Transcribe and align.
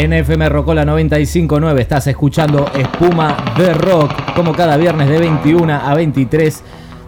en 0.00 0.14
FM 0.14 0.48
Rocola 0.48 0.86
959. 0.86 1.82
Estás 1.82 2.06
escuchando 2.06 2.70
Espuma 2.74 3.36
de 3.58 3.74
Rock, 3.74 4.32
como 4.34 4.54
cada 4.54 4.78
viernes 4.78 5.10
de 5.10 5.18
21 5.18 5.74
a 5.74 5.94
23, 5.94 6.62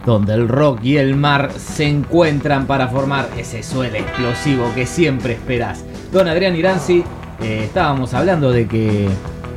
donde 0.05 0.35
el 0.35 0.47
rock 0.47 0.83
y 0.83 0.97
el 0.97 1.15
mar 1.15 1.49
se 1.57 1.85
encuentran 1.85 2.67
para 2.67 2.87
formar 2.87 3.29
ese 3.35 3.63
suelo 3.63 3.97
explosivo 3.97 4.71
que 4.75 4.85
siempre 4.85 5.33
esperas. 5.33 5.83
Don 6.11 6.27
Adrián 6.27 6.55
Iranzi, 6.55 7.03
eh, 7.41 7.63
estábamos 7.65 8.13
hablando 8.13 8.51
de 8.51 8.67
que 8.67 9.07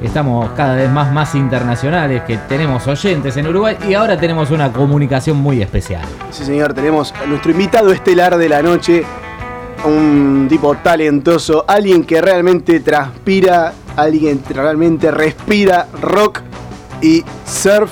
estamos 0.02 0.50
cada 0.52 0.74
vez 0.74 0.90
más, 0.90 1.12
más 1.12 1.34
internacionales, 1.34 2.22
que 2.22 2.38
tenemos 2.48 2.86
oyentes 2.86 3.36
en 3.36 3.48
Uruguay 3.48 3.76
y 3.86 3.92
ahora 3.92 4.16
tenemos 4.16 4.50
una 4.50 4.72
comunicación 4.72 5.36
muy 5.36 5.60
especial. 5.60 6.06
Sí, 6.30 6.42
señor, 6.42 6.72
tenemos 6.72 7.12
a 7.12 7.26
nuestro 7.26 7.50
invitado 7.50 7.92
estelar 7.92 8.38
de 8.38 8.48
la 8.48 8.62
noche, 8.62 9.04
un 9.84 10.46
tipo 10.48 10.74
talentoso, 10.76 11.64
alguien 11.66 12.04
que 12.04 12.20
realmente 12.20 12.80
transpira, 12.80 13.72
alguien 13.96 14.38
que 14.38 14.54
realmente 14.54 15.10
respira 15.10 15.86
rock 16.00 16.40
y 17.02 17.24
surf, 17.44 17.90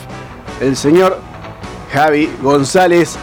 el 0.60 0.77
señor 0.77 1.19
Javi 1.93 2.30
González 2.43 3.16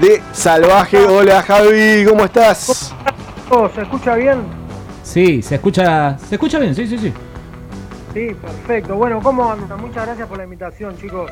de 0.00 0.22
Salvaje. 0.32 0.98
Hola 0.98 1.42
Javi, 1.42 2.04
¿cómo 2.06 2.24
estás? 2.24 2.94
¿Se 3.74 3.82
escucha 3.82 4.14
bien? 4.14 4.40
Sí, 5.02 5.42
se 5.42 5.56
escucha, 5.56 6.16
se 6.18 6.34
escucha 6.36 6.58
bien, 6.58 6.74
sí, 6.74 6.86
sí, 6.86 6.98
sí. 6.98 7.12
Sí, 8.14 8.34
perfecto. 8.34 8.94
Bueno, 8.94 9.20
¿cómo 9.22 9.50
andan? 9.50 9.80
Muchas 9.80 10.06
gracias 10.06 10.28
por 10.28 10.38
la 10.38 10.44
invitación, 10.44 10.96
chicos. 10.98 11.30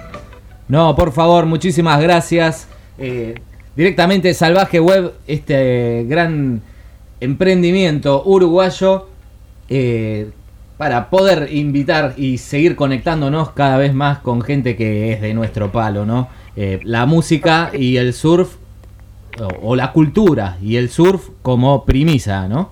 No, 0.69 0.95
por 0.95 1.12
favor, 1.12 1.47
muchísimas 1.47 2.01
gracias. 2.01 2.69
Eh, 2.98 3.34
directamente 3.77 4.33
Salvaje 4.34 4.81
Web, 4.81 5.15
este 5.27 6.05
gran 6.09 6.62
emprendimiento 7.20 8.23
uruguayo, 8.24 9.09
eh, 9.69 10.30
para 10.80 11.11
poder 11.11 11.52
invitar 11.52 12.15
y 12.16 12.38
seguir 12.38 12.74
conectándonos 12.74 13.51
cada 13.51 13.77
vez 13.77 13.92
más 13.92 14.20
con 14.20 14.41
gente 14.41 14.77
que 14.77 15.12
es 15.12 15.20
de 15.20 15.34
nuestro 15.34 15.70
palo, 15.70 16.06
¿no? 16.06 16.28
Eh, 16.56 16.80
la 16.84 17.05
música 17.05 17.70
y 17.75 17.98
el 17.98 18.14
surf, 18.14 18.56
o, 19.61 19.77
la 19.77 19.92
cultura 19.92 20.56
y 20.62 20.77
el 20.77 20.89
surf 20.89 21.28
como 21.42 21.84
primisa, 21.84 22.48
¿no? 22.48 22.70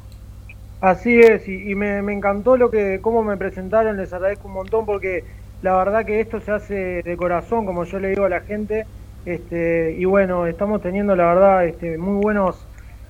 Así 0.81 1.19
es, 1.19 1.47
y, 1.49 1.75
me, 1.75 1.99
encantó 1.99 2.57
lo 2.57 2.71
que 2.71 3.01
cómo 3.03 3.23
me 3.23 3.37
presentaron, 3.37 3.99
les 3.99 4.11
agradezco 4.13 4.49
un 4.49 4.55
montón 4.55 4.87
porque 4.87 5.25
la 5.61 5.77
verdad 5.77 6.07
que 6.07 6.21
esto 6.21 6.41
se 6.41 6.51
hace 6.51 7.03
de 7.03 7.17
corazón, 7.19 7.67
como 7.67 7.85
yo 7.85 7.99
le 7.99 8.09
digo 8.09 8.25
a 8.25 8.31
la 8.31 8.41
gente, 8.41 8.87
este, 9.27 9.97
y 9.99 10.07
bueno, 10.07 10.47
estamos 10.47 10.81
teniendo 10.81 11.15
la 11.15 11.27
verdad 11.27 11.67
este, 11.67 11.99
muy 11.99 12.23
buenos, 12.23 12.65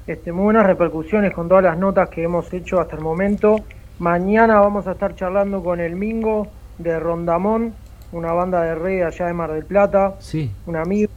este, 0.09 0.33
muy 0.33 0.45
buenas 0.45 0.67
repercusiones 0.67 1.35
con 1.35 1.49
todas 1.49 1.63
las 1.63 1.77
notas 1.77 2.09
que 2.09 2.23
hemos 2.23 2.51
hecho 2.55 2.81
hasta 2.81 2.97
el 2.97 3.03
momento. 3.03 3.57
Mañana 3.99 4.59
vamos 4.59 4.87
a 4.87 4.93
estar 4.93 5.15
charlando 5.15 5.63
con 5.63 5.81
el 5.81 5.97
Mingo 5.97 6.49
de 6.79 6.99
Rondamón, 6.99 7.75
una 8.13 8.33
banda 8.33 8.63
de 8.63 8.75
reggae 8.75 9.05
allá 9.05 9.27
de 9.27 9.35
Mar 9.35 9.53
del 9.53 9.67
Plata, 9.67 10.15
sí. 10.19 10.51
un 10.65 10.77
amigo. 10.77 11.13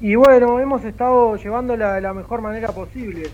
Y 0.00 0.14
bueno, 0.14 0.58
hemos 0.60 0.82
estado 0.82 1.36
llevándola 1.36 1.92
de 1.92 2.00
la 2.00 2.14
mejor 2.14 2.40
manera 2.40 2.68
posible. 2.68 3.24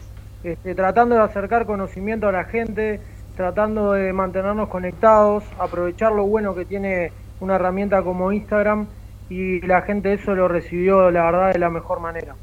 Este, 0.43 0.75
tratando 0.75 1.15
de 1.15 1.21
acercar 1.21 1.65
conocimiento 1.65 2.27
a 2.27 2.33
la 2.33 2.43
gente, 2.43 3.01
tratando 3.37 3.93
de 3.93 4.13
mantenernos 4.13 4.69
conectados, 4.69 5.45
aprovechar 5.61 6.11
lo 6.11 6.25
bueno 6.25 6.57
que 6.57 6.65
tiene 6.65 7.13
una 7.39 7.55
herramienta 7.55 8.03
como 8.03 8.33
Instagram 8.33 8.89
y 9.29 9.61
la 9.61 9.83
gente 9.83 10.13
eso 10.13 10.35
lo 10.35 10.49
recibió, 10.49 11.13
la 11.13 11.23
verdad, 11.27 11.53
de 11.53 11.61
la 11.61 11.71
mejor 11.71 12.01
manera. 12.01 12.35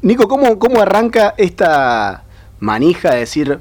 Nico, 0.00 0.28
¿cómo, 0.28 0.58
cómo 0.58 0.80
arranca 0.80 1.34
esta 1.36 2.24
manija 2.58 3.12
de 3.12 3.20
decir, 3.20 3.58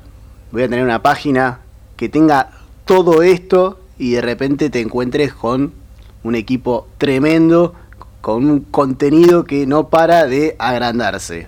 voy 0.52 0.64
a 0.64 0.70
tener 0.70 0.84
una 0.84 1.02
página 1.02 1.60
que 1.98 2.08
tenga 2.08 2.50
todo 2.86 3.24
esto 3.24 3.80
y 3.98 4.14
de 4.14 4.22
repente 4.22 4.70
te 4.70 4.80
encuentres 4.80 5.34
con 5.34 5.74
un 6.24 6.36
equipo 6.36 6.88
tremendo, 6.98 7.76
con 8.22 8.50
un 8.50 8.62
contenido 8.62 9.44
que 9.44 9.68
no 9.68 9.89
para 9.89 10.26
de 10.26 10.56
agrandarse? 10.60 11.48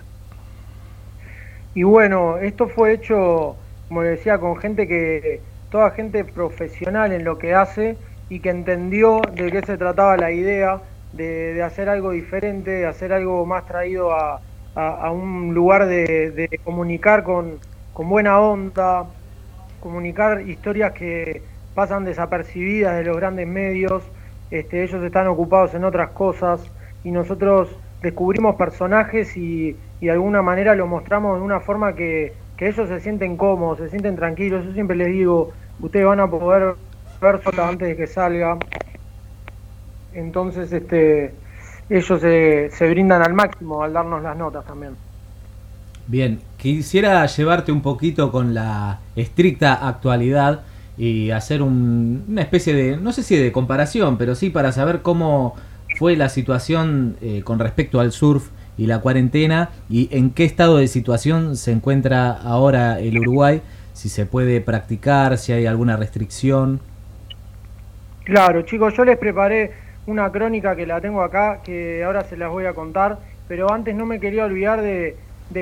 Y 1.74 1.82
bueno, 1.82 2.36
esto 2.36 2.68
fue 2.68 2.92
hecho, 2.92 3.56
como 3.88 4.02
decía, 4.02 4.38
con 4.38 4.56
gente 4.58 4.86
que, 4.86 5.40
toda 5.70 5.90
gente 5.90 6.24
profesional 6.24 7.12
en 7.12 7.24
lo 7.24 7.38
que 7.38 7.54
hace 7.54 7.96
y 8.28 8.40
que 8.40 8.50
entendió 8.50 9.20
de 9.34 9.50
qué 9.50 9.62
se 9.62 9.78
trataba 9.78 10.16
la 10.16 10.32
idea 10.32 10.82
de, 11.12 11.62
hacer 11.62 11.88
algo 11.88 12.10
diferente, 12.10 12.70
de 12.70 12.86
hacer 12.86 13.12
algo 13.12 13.46
más 13.46 13.66
traído 13.66 14.12
a, 14.14 14.40
un 14.76 15.54
lugar 15.54 15.86
de, 15.86 16.60
comunicar 16.64 17.22
con, 17.22 17.58
buena 17.94 18.38
onda, 18.40 19.06
comunicar 19.80 20.42
historias 20.42 20.92
que 20.92 21.42
pasan 21.74 22.04
desapercibidas 22.04 22.96
de 22.96 23.04
los 23.04 23.16
grandes 23.16 23.46
medios, 23.46 24.02
este, 24.50 24.84
ellos 24.84 25.02
están 25.02 25.26
ocupados 25.28 25.74
en 25.74 25.84
otras 25.84 26.10
cosas 26.10 26.60
y 27.04 27.10
nosotros 27.10 27.68
descubrimos 28.02 28.56
personajes 28.56 29.36
y, 29.36 29.76
de 30.00 30.10
alguna 30.10 30.42
manera 30.42 30.74
lo 30.74 30.86
mostramos 30.86 31.38
de 31.38 31.44
una 31.44 31.60
forma 31.60 31.94
que, 31.94 32.34
ellos 32.58 32.88
se 32.88 33.00
sienten 33.00 33.36
cómodos, 33.36 33.78
se 33.78 33.90
sienten 33.90 34.16
tranquilos. 34.16 34.64
Yo 34.64 34.72
siempre 34.72 34.96
les 34.96 35.08
digo, 35.08 35.52
ustedes 35.78 36.06
van 36.06 36.20
a 36.20 36.30
poder 36.30 36.74
ver 37.20 37.42
sota 37.42 37.68
antes 37.68 37.86
de 37.86 37.96
que 37.96 38.06
salga. 38.06 38.56
Entonces, 40.14 40.72
este, 40.72 41.34
ellos 41.88 42.20
se, 42.20 42.70
se 42.70 42.90
brindan 42.90 43.22
al 43.22 43.32
máximo 43.32 43.82
al 43.82 43.92
darnos 43.92 44.22
las 44.22 44.36
notas 44.36 44.64
también. 44.64 44.92
Bien, 46.08 46.40
quisiera 46.56 47.26
llevarte 47.26 47.72
un 47.72 47.82
poquito 47.82 48.30
con 48.30 48.54
la 48.54 49.00
estricta 49.16 49.88
actualidad 49.88 50.60
y 50.96 51.30
hacer 51.30 51.62
una 51.62 52.40
especie 52.40 52.74
de, 52.74 52.96
no 52.96 53.12
sé 53.12 53.22
si 53.22 53.36
de 53.36 53.52
comparación, 53.52 54.16
pero 54.16 54.34
sí 54.34 54.50
para 54.50 54.72
saber 54.72 55.02
cómo 55.02 55.56
fue 55.98 56.16
la 56.16 56.28
situación 56.28 57.16
eh, 57.20 57.42
con 57.42 57.58
respecto 57.58 58.00
al 58.00 58.12
surf 58.12 58.48
y 58.78 58.86
la 58.86 59.00
cuarentena 59.00 59.70
y 59.88 60.08
en 60.12 60.30
qué 60.30 60.44
estado 60.44 60.76
de 60.76 60.88
situación 60.88 61.56
se 61.56 61.72
encuentra 61.72 62.30
ahora 62.30 63.00
el 63.00 63.18
Uruguay, 63.18 63.62
si 63.92 64.08
se 64.08 64.26
puede 64.26 64.60
practicar, 64.60 65.38
si 65.38 65.52
hay 65.52 65.66
alguna 65.66 65.96
restricción. 65.96 66.80
Claro, 68.24 68.62
chicos, 68.62 68.94
yo 68.96 69.04
les 69.04 69.18
preparé 69.18 69.72
una 70.06 70.30
crónica 70.30 70.76
que 70.76 70.86
la 70.86 71.00
tengo 71.00 71.22
acá, 71.22 71.60
que 71.64 72.04
ahora 72.04 72.24
se 72.24 72.36
las 72.36 72.50
voy 72.50 72.66
a 72.66 72.74
contar, 72.74 73.18
pero 73.48 73.72
antes 73.72 73.94
no 73.94 74.06
me 74.06 74.20
quería 74.20 74.44
olvidar 74.44 74.80
de, 74.82 75.16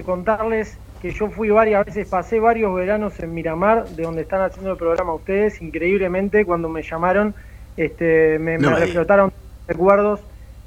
contarles 0.05 0.79
que 1.01 1.13
yo 1.13 1.29
fui 1.31 1.51
varias 1.51 1.85
veces, 1.85 2.09
pasé 2.09 2.41
varios 2.41 2.75
veranos 2.75 3.19
en 3.21 3.35
Miramar, 3.35 3.87
de 3.89 4.03
donde 4.03 4.23
están 4.23 4.41
haciendo 4.41 4.73
el 4.73 4.79
programa 4.79 5.15
ustedes, 5.15 5.61
increíblemente 5.61 6.45
cuando 6.45 6.69
me 6.69 6.83
llamaron, 6.83 7.35
este, 7.77 8.39
me, 8.39 8.59
me 8.59 8.75
reflotaron 8.75 9.33
recuerdos. 9.67 10.21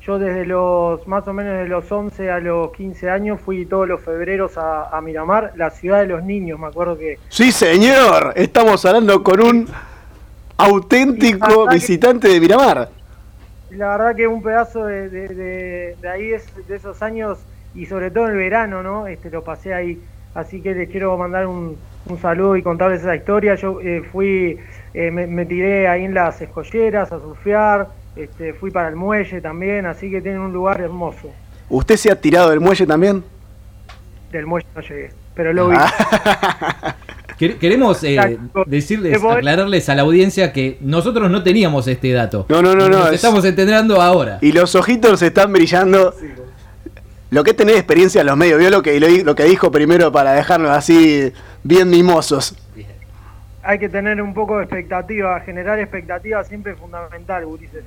Yo 0.05 0.19
desde 0.19 0.45
los 0.45 1.05
más 1.05 1.27
o 1.27 1.33
menos 1.33 1.57
de 1.57 1.67
los 1.67 1.91
11 1.91 2.31
a 2.31 2.39
los 2.39 2.71
15 2.71 3.09
años 3.09 3.41
fui 3.41 3.65
todos 3.65 3.87
los 3.87 4.01
febreros 4.01 4.53
a, 4.55 5.01
Miramar, 5.03 5.51
la 5.55 5.69
ciudad 5.69 5.99
de 5.99 6.07
los 6.07 6.23
niños, 6.23 6.57
me 6.59 6.67
acuerdo 6.67 6.97
que... 6.97 7.19
Sí, 7.27 7.51
señor, 7.51 8.31
estamos 8.35 8.85
hablando 8.85 9.21
con 9.21 9.41
un 9.41 9.67
auténtico 10.55 11.67
visitante 11.67 12.29
de 12.29 12.39
Miramar. 12.39 12.96
La 13.69 13.89
verdad 13.97 14.15
que 14.15 14.27
un 14.27 14.41
pedazo 14.41 14.85
de, 14.85 15.09
de, 15.09 16.09
ahí, 16.09 16.27
de 16.67 16.75
esos 16.75 17.01
años, 17.01 17.39
y 17.75 17.85
sobre 17.85 18.11
todo 18.11 18.25
en 18.25 18.31
el 18.31 18.37
verano, 18.37 18.81
¿no? 18.81 19.07
Este, 19.07 19.29
lo 19.29 19.43
pasé 19.43 19.73
ahí. 19.73 20.01
Así 20.33 20.61
que 20.61 20.73
les 20.73 20.89
quiero 20.89 21.17
mandar 21.17 21.47
un, 21.47 21.77
saludo 22.21 22.55
y 22.55 22.61
contarles 22.61 23.01
esa 23.01 23.15
historia. 23.15 23.55
Yo 23.55 23.81
eh, 23.81 24.03
fui, 24.11 24.57
eh, 24.93 25.11
me, 25.11 25.27
me, 25.27 25.45
tiré 25.45 25.87
ahí 25.87 26.05
en 26.05 26.13
las 26.13 26.41
escolleras 26.41 27.11
a 27.11 27.19
surfear, 27.19 27.89
este, 28.15 28.53
fui 28.53 28.71
para 28.71 28.87
el 28.89 28.95
muelle 28.95 29.41
también, 29.41 29.85
así 29.85 30.09
que 30.09 30.21
tienen 30.21 30.41
un 30.41 30.53
lugar 30.53 30.79
hermoso. 30.81 31.29
¿Usted 31.69 31.97
se 31.97 32.11
ha 32.11 32.19
tirado 32.19 32.49
del 32.49 32.59
muelle 32.59 32.87
también? 32.87 33.23
Del 34.31 34.45
muelle 34.45 34.67
no 34.75 34.81
llegué, 34.81 35.11
pero 35.35 35.53
lo 35.53 35.69
vi. 35.69 35.77
Queremos 37.37 38.03
eh, 38.03 38.37
decirles, 38.65 39.21
aclararles 39.23 39.89
a 39.89 39.95
la 39.95 40.01
audiencia 40.01 40.51
que 40.51 40.77
nosotros 40.81 41.29
no 41.29 41.43
teníamos 41.43 41.87
este 41.87 42.11
dato. 42.11 42.45
No, 42.49 42.61
no, 42.61 42.75
no, 42.75 42.89
no. 42.89 43.07
estamos 43.09 43.45
entendiendo 43.45 44.01
ahora. 44.01 44.39
Y 44.41 44.51
los 44.51 44.75
ojitos 44.75 45.21
están 45.21 45.53
brillando. 45.53 46.13
Lo 47.29 47.43
que 47.43 47.51
es 47.51 47.57
tener 47.57 47.75
experiencia 47.75 48.21
en 48.21 48.27
los 48.27 48.37
medios, 48.37 48.57
vio 48.57 48.69
lo 48.69 48.81
que, 48.81 48.99
lo 48.99 49.35
que 49.35 49.43
dijo 49.43 49.69
primero 49.69 50.11
para 50.13 50.31
dejarnos 50.31 50.71
así 50.71 51.33
bien 51.63 51.89
mimosos 51.89 52.55
hay 53.67 53.79
que 53.79 53.89
tener 53.89 54.21
un 54.21 54.33
poco 54.33 54.57
de 54.57 54.63
expectativa, 54.63 55.41
generar 55.41 55.77
expectativa 55.77 56.41
siempre 56.45 56.71
es 56.71 56.79
fundamental, 56.79 57.43
Ulises. 57.43 57.83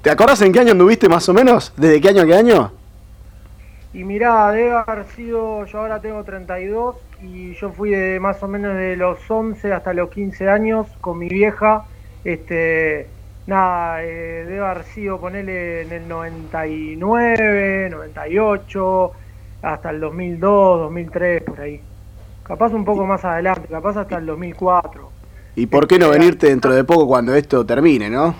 ¿Te 0.00 0.10
acordás 0.10 0.40
en 0.40 0.52
qué 0.52 0.60
año 0.60 0.72
anduviste 0.72 1.06
más 1.06 1.28
o 1.28 1.34
menos? 1.34 1.74
¿Desde 1.76 2.00
qué 2.00 2.08
año 2.08 2.22
a 2.22 2.26
qué 2.26 2.34
año? 2.34 2.72
Y 3.92 4.04
mirá, 4.04 4.52
debe 4.52 4.72
haber 4.72 5.04
sido, 5.06 5.64
yo 5.66 5.78
ahora 5.80 6.00
tengo 6.00 6.22
32 6.22 6.96
y 7.22 7.54
yo 7.54 7.72
fui 7.72 7.90
de 7.90 8.20
más 8.20 8.42
o 8.42 8.48
menos 8.48 8.76
de 8.76 8.96
los 8.96 9.18
11 9.28 9.72
hasta 9.72 9.92
los 9.92 10.10
15 10.10 10.48
años 10.48 10.86
con 11.00 11.18
mi 11.18 11.28
vieja. 11.28 11.84
Este, 12.24 13.08
nada, 13.46 14.04
eh, 14.04 14.44
debe 14.46 14.60
haber 14.60 14.84
sido 14.84 15.20
ponerle 15.20 15.82
en 15.82 15.92
el 15.92 16.08
99, 16.08 17.88
98, 17.90 19.12
hasta 19.62 19.90
el 19.90 20.00
2002, 20.00 20.80
2003, 20.80 21.42
por 21.42 21.60
ahí. 21.60 21.80
capaz 22.44 22.72
un 22.72 22.84
poco 22.84 23.04
más 23.06 23.24
adelante, 23.24 23.66
capaz 23.68 23.96
hasta 23.96 24.18
el 24.18 24.26
2004. 24.26 25.10
¿Y 25.56 25.66
por 25.66 25.88
qué 25.88 25.98
no 25.98 26.10
venirte 26.10 26.46
dentro 26.46 26.72
de 26.72 26.84
poco 26.84 27.08
cuando 27.08 27.34
esto 27.34 27.66
termine, 27.66 28.08
no? 28.08 28.34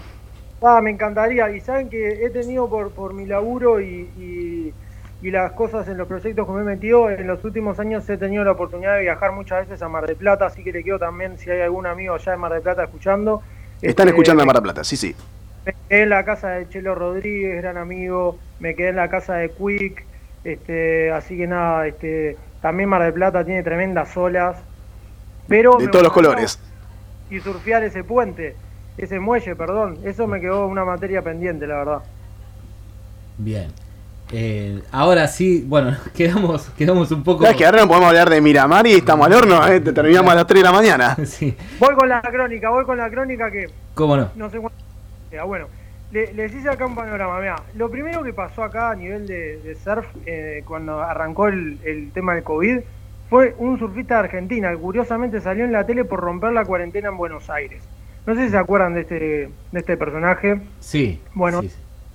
Ah, 0.62 0.80
me 0.80 0.90
encantaría. 0.90 1.50
Y 1.50 1.60
saben 1.60 1.88
que 1.88 2.24
he 2.24 2.30
tenido 2.30 2.68
por, 2.68 2.90
por 2.92 3.14
mi 3.14 3.26
laburo 3.26 3.80
y, 3.80 4.08
y, 4.18 4.72
las 5.30 5.52
cosas 5.52 5.86
en 5.88 5.98
los 5.98 6.08
proyectos 6.08 6.46
que 6.46 6.52
me 6.52 6.62
he 6.62 6.64
metido, 6.64 7.10
en 7.10 7.26
los 7.26 7.44
últimos 7.44 7.78
años 7.78 8.08
he 8.08 8.16
tenido 8.16 8.42
la 8.42 8.52
oportunidad 8.52 8.94
de 8.94 9.02
viajar 9.02 9.32
muchas 9.32 9.68
veces 9.68 9.82
a 9.82 9.88
Mar 9.88 10.06
del 10.06 10.16
Plata, 10.16 10.46
así 10.46 10.64
que 10.64 10.72
le 10.72 10.82
quiero 10.82 10.98
también, 10.98 11.36
si 11.36 11.50
hay 11.50 11.60
algún 11.60 11.86
amigo 11.86 12.14
allá 12.14 12.32
de 12.32 12.38
Mar 12.38 12.52
del 12.54 12.62
Plata 12.62 12.84
escuchando. 12.84 13.42
Están 13.82 14.08
este, 14.08 14.16
escuchando 14.16 14.42
a 14.42 14.46
Mar 14.46 14.56
del 14.56 14.62
Plata, 14.62 14.82
sí, 14.82 14.96
sí. 14.96 15.14
Me 15.66 15.74
quedé 15.88 16.02
en 16.02 16.08
la 16.08 16.24
casa 16.24 16.52
de 16.52 16.68
Chelo 16.70 16.94
Rodríguez, 16.94 17.60
gran 17.60 17.76
amigo, 17.76 18.38
me 18.60 18.74
quedé 18.74 18.88
en 18.88 18.96
la 18.96 19.10
casa 19.10 19.34
de 19.34 19.50
Quick, 19.50 20.04
este, 20.44 21.12
así 21.12 21.36
que 21.36 21.46
nada, 21.46 21.86
este, 21.86 22.38
también 22.62 22.88
Mar 22.88 23.02
del 23.02 23.12
Plata 23.12 23.44
tiene 23.44 23.62
tremendas 23.62 24.16
olas. 24.16 24.56
Pero 25.48 25.76
de 25.76 25.88
todos 25.88 26.04
los 26.04 26.12
colores. 26.14 26.58
Y 27.28 27.40
surfear 27.40 27.84
ese 27.84 28.04
puente, 28.04 28.56
ese 28.96 29.20
muelle, 29.20 29.54
perdón, 29.54 29.98
eso 30.04 30.26
me 30.26 30.40
quedó 30.40 30.66
una 30.66 30.86
materia 30.86 31.20
pendiente, 31.20 31.66
la 31.66 31.76
verdad. 31.76 32.02
Bien. 33.36 33.70
Eh, 34.32 34.80
ahora 34.92 35.26
sí, 35.26 35.64
bueno, 35.66 35.96
quedamos, 36.14 36.70
quedamos 36.70 37.10
un 37.10 37.24
poco. 37.24 37.46
Es 37.46 37.56
que 37.56 37.64
ahora 37.64 37.80
no 37.82 37.88
podemos 37.88 38.08
hablar 38.08 38.30
de 38.30 38.40
Miramar 38.40 38.86
y 38.86 38.92
estamos 38.92 39.26
al 39.26 39.32
horno, 39.32 39.66
¿eh? 39.66 39.80
terminamos 39.80 40.32
a 40.32 40.36
las 40.36 40.46
3 40.46 40.60
de 40.60 40.64
la 40.64 40.72
mañana. 40.72 41.16
sí. 41.24 41.56
Voy 41.78 41.94
con 41.94 42.08
la 42.08 42.20
crónica, 42.22 42.70
voy 42.70 42.84
con 42.84 42.98
la 42.98 43.10
crónica 43.10 43.50
que. 43.50 43.68
¿Cómo 43.94 44.16
no? 44.16 44.30
No 44.36 44.50
sé 44.50 44.58
cuánto. 44.58 44.78
Bueno, 45.46 45.66
les 46.12 46.54
hice 46.54 46.68
acá 46.68 46.86
un 46.86 46.94
panorama. 46.94 47.38
Mira, 47.40 47.62
lo 47.74 47.90
primero 47.90 48.22
que 48.22 48.32
pasó 48.32 48.64
acá 48.64 48.90
a 48.90 48.96
nivel 48.96 49.26
de, 49.26 49.76
surf, 49.82 50.06
eh, 50.26 50.62
cuando 50.66 51.00
arrancó 51.00 51.48
el, 51.48 51.78
el, 51.84 52.10
tema 52.12 52.34
del 52.34 52.42
COVID, 52.42 52.80
fue 53.28 53.54
un 53.58 53.78
surfista 53.78 54.14
de 54.14 54.20
Argentina, 54.20 54.70
que 54.70 54.76
curiosamente 54.76 55.40
salió 55.40 55.64
en 55.64 55.72
la 55.72 55.86
tele 55.86 56.04
por 56.04 56.20
romper 56.20 56.52
la 56.52 56.64
cuarentena 56.64 57.08
en 57.10 57.16
Buenos 57.16 57.48
Aires. 57.48 57.82
No 58.26 58.34
sé 58.34 58.46
si 58.46 58.50
se 58.50 58.58
acuerdan 58.58 58.94
de 58.94 59.00
este, 59.02 59.18
de 59.18 59.78
este 59.78 59.96
personaje. 59.96 60.60
Sí. 60.80 61.20
Bueno, 61.34 61.62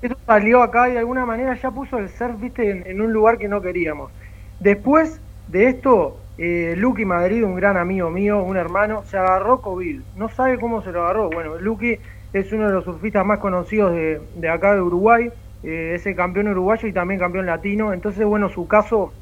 eso 0.01 0.17
salió 0.25 0.61
acá 0.61 0.89
y 0.89 0.93
de 0.93 0.99
alguna 0.99 1.25
manera 1.25 1.55
ya 1.55 1.71
puso 1.71 1.97
el 1.97 2.09
surf, 2.09 2.39
viste, 2.39 2.89
en, 2.89 3.01
un 3.01 3.13
lugar 3.13 3.37
que 3.37 3.47
no 3.47 3.61
queríamos. 3.61 4.11
Después 4.59 5.19
de 5.47 5.67
esto, 5.67 6.17
eh, 6.37 6.75
Lucky 6.77 7.05
Madrid, 7.05 7.43
un 7.43 7.55
gran 7.55 7.77
amigo 7.77 8.09
mío, 8.09 8.43
un 8.43 8.57
hermano, 8.57 9.03
se 9.05 9.17
agarró 9.17 9.61
COVID. 9.61 10.01
No 10.15 10.29
sabe 10.29 10.59
cómo 10.59 10.81
se 10.81 10.91
lo 10.91 11.03
agarró. 11.03 11.29
Bueno, 11.29 11.57
Lucky 11.57 11.97
es 12.33 12.51
uno 12.51 12.67
de 12.67 12.73
los 12.73 12.83
surfistas 12.83 13.25
más 13.25 13.39
conocidos 13.39 13.93
de, 13.93 14.49
acá 14.49 14.75
de 14.75 14.81
Uruguay, 14.81 15.31
eh, 15.63 15.93
es 15.95 16.05
el 16.05 16.15
campeón 16.15 16.49
uruguayo 16.49 16.87
y 16.87 16.93
también 16.93 17.19
campeón 17.19 17.45
latino, 17.45 17.93
entonces 17.93 18.25
bueno, 18.25 18.49
su 18.49 18.67
caso, 18.67 19.13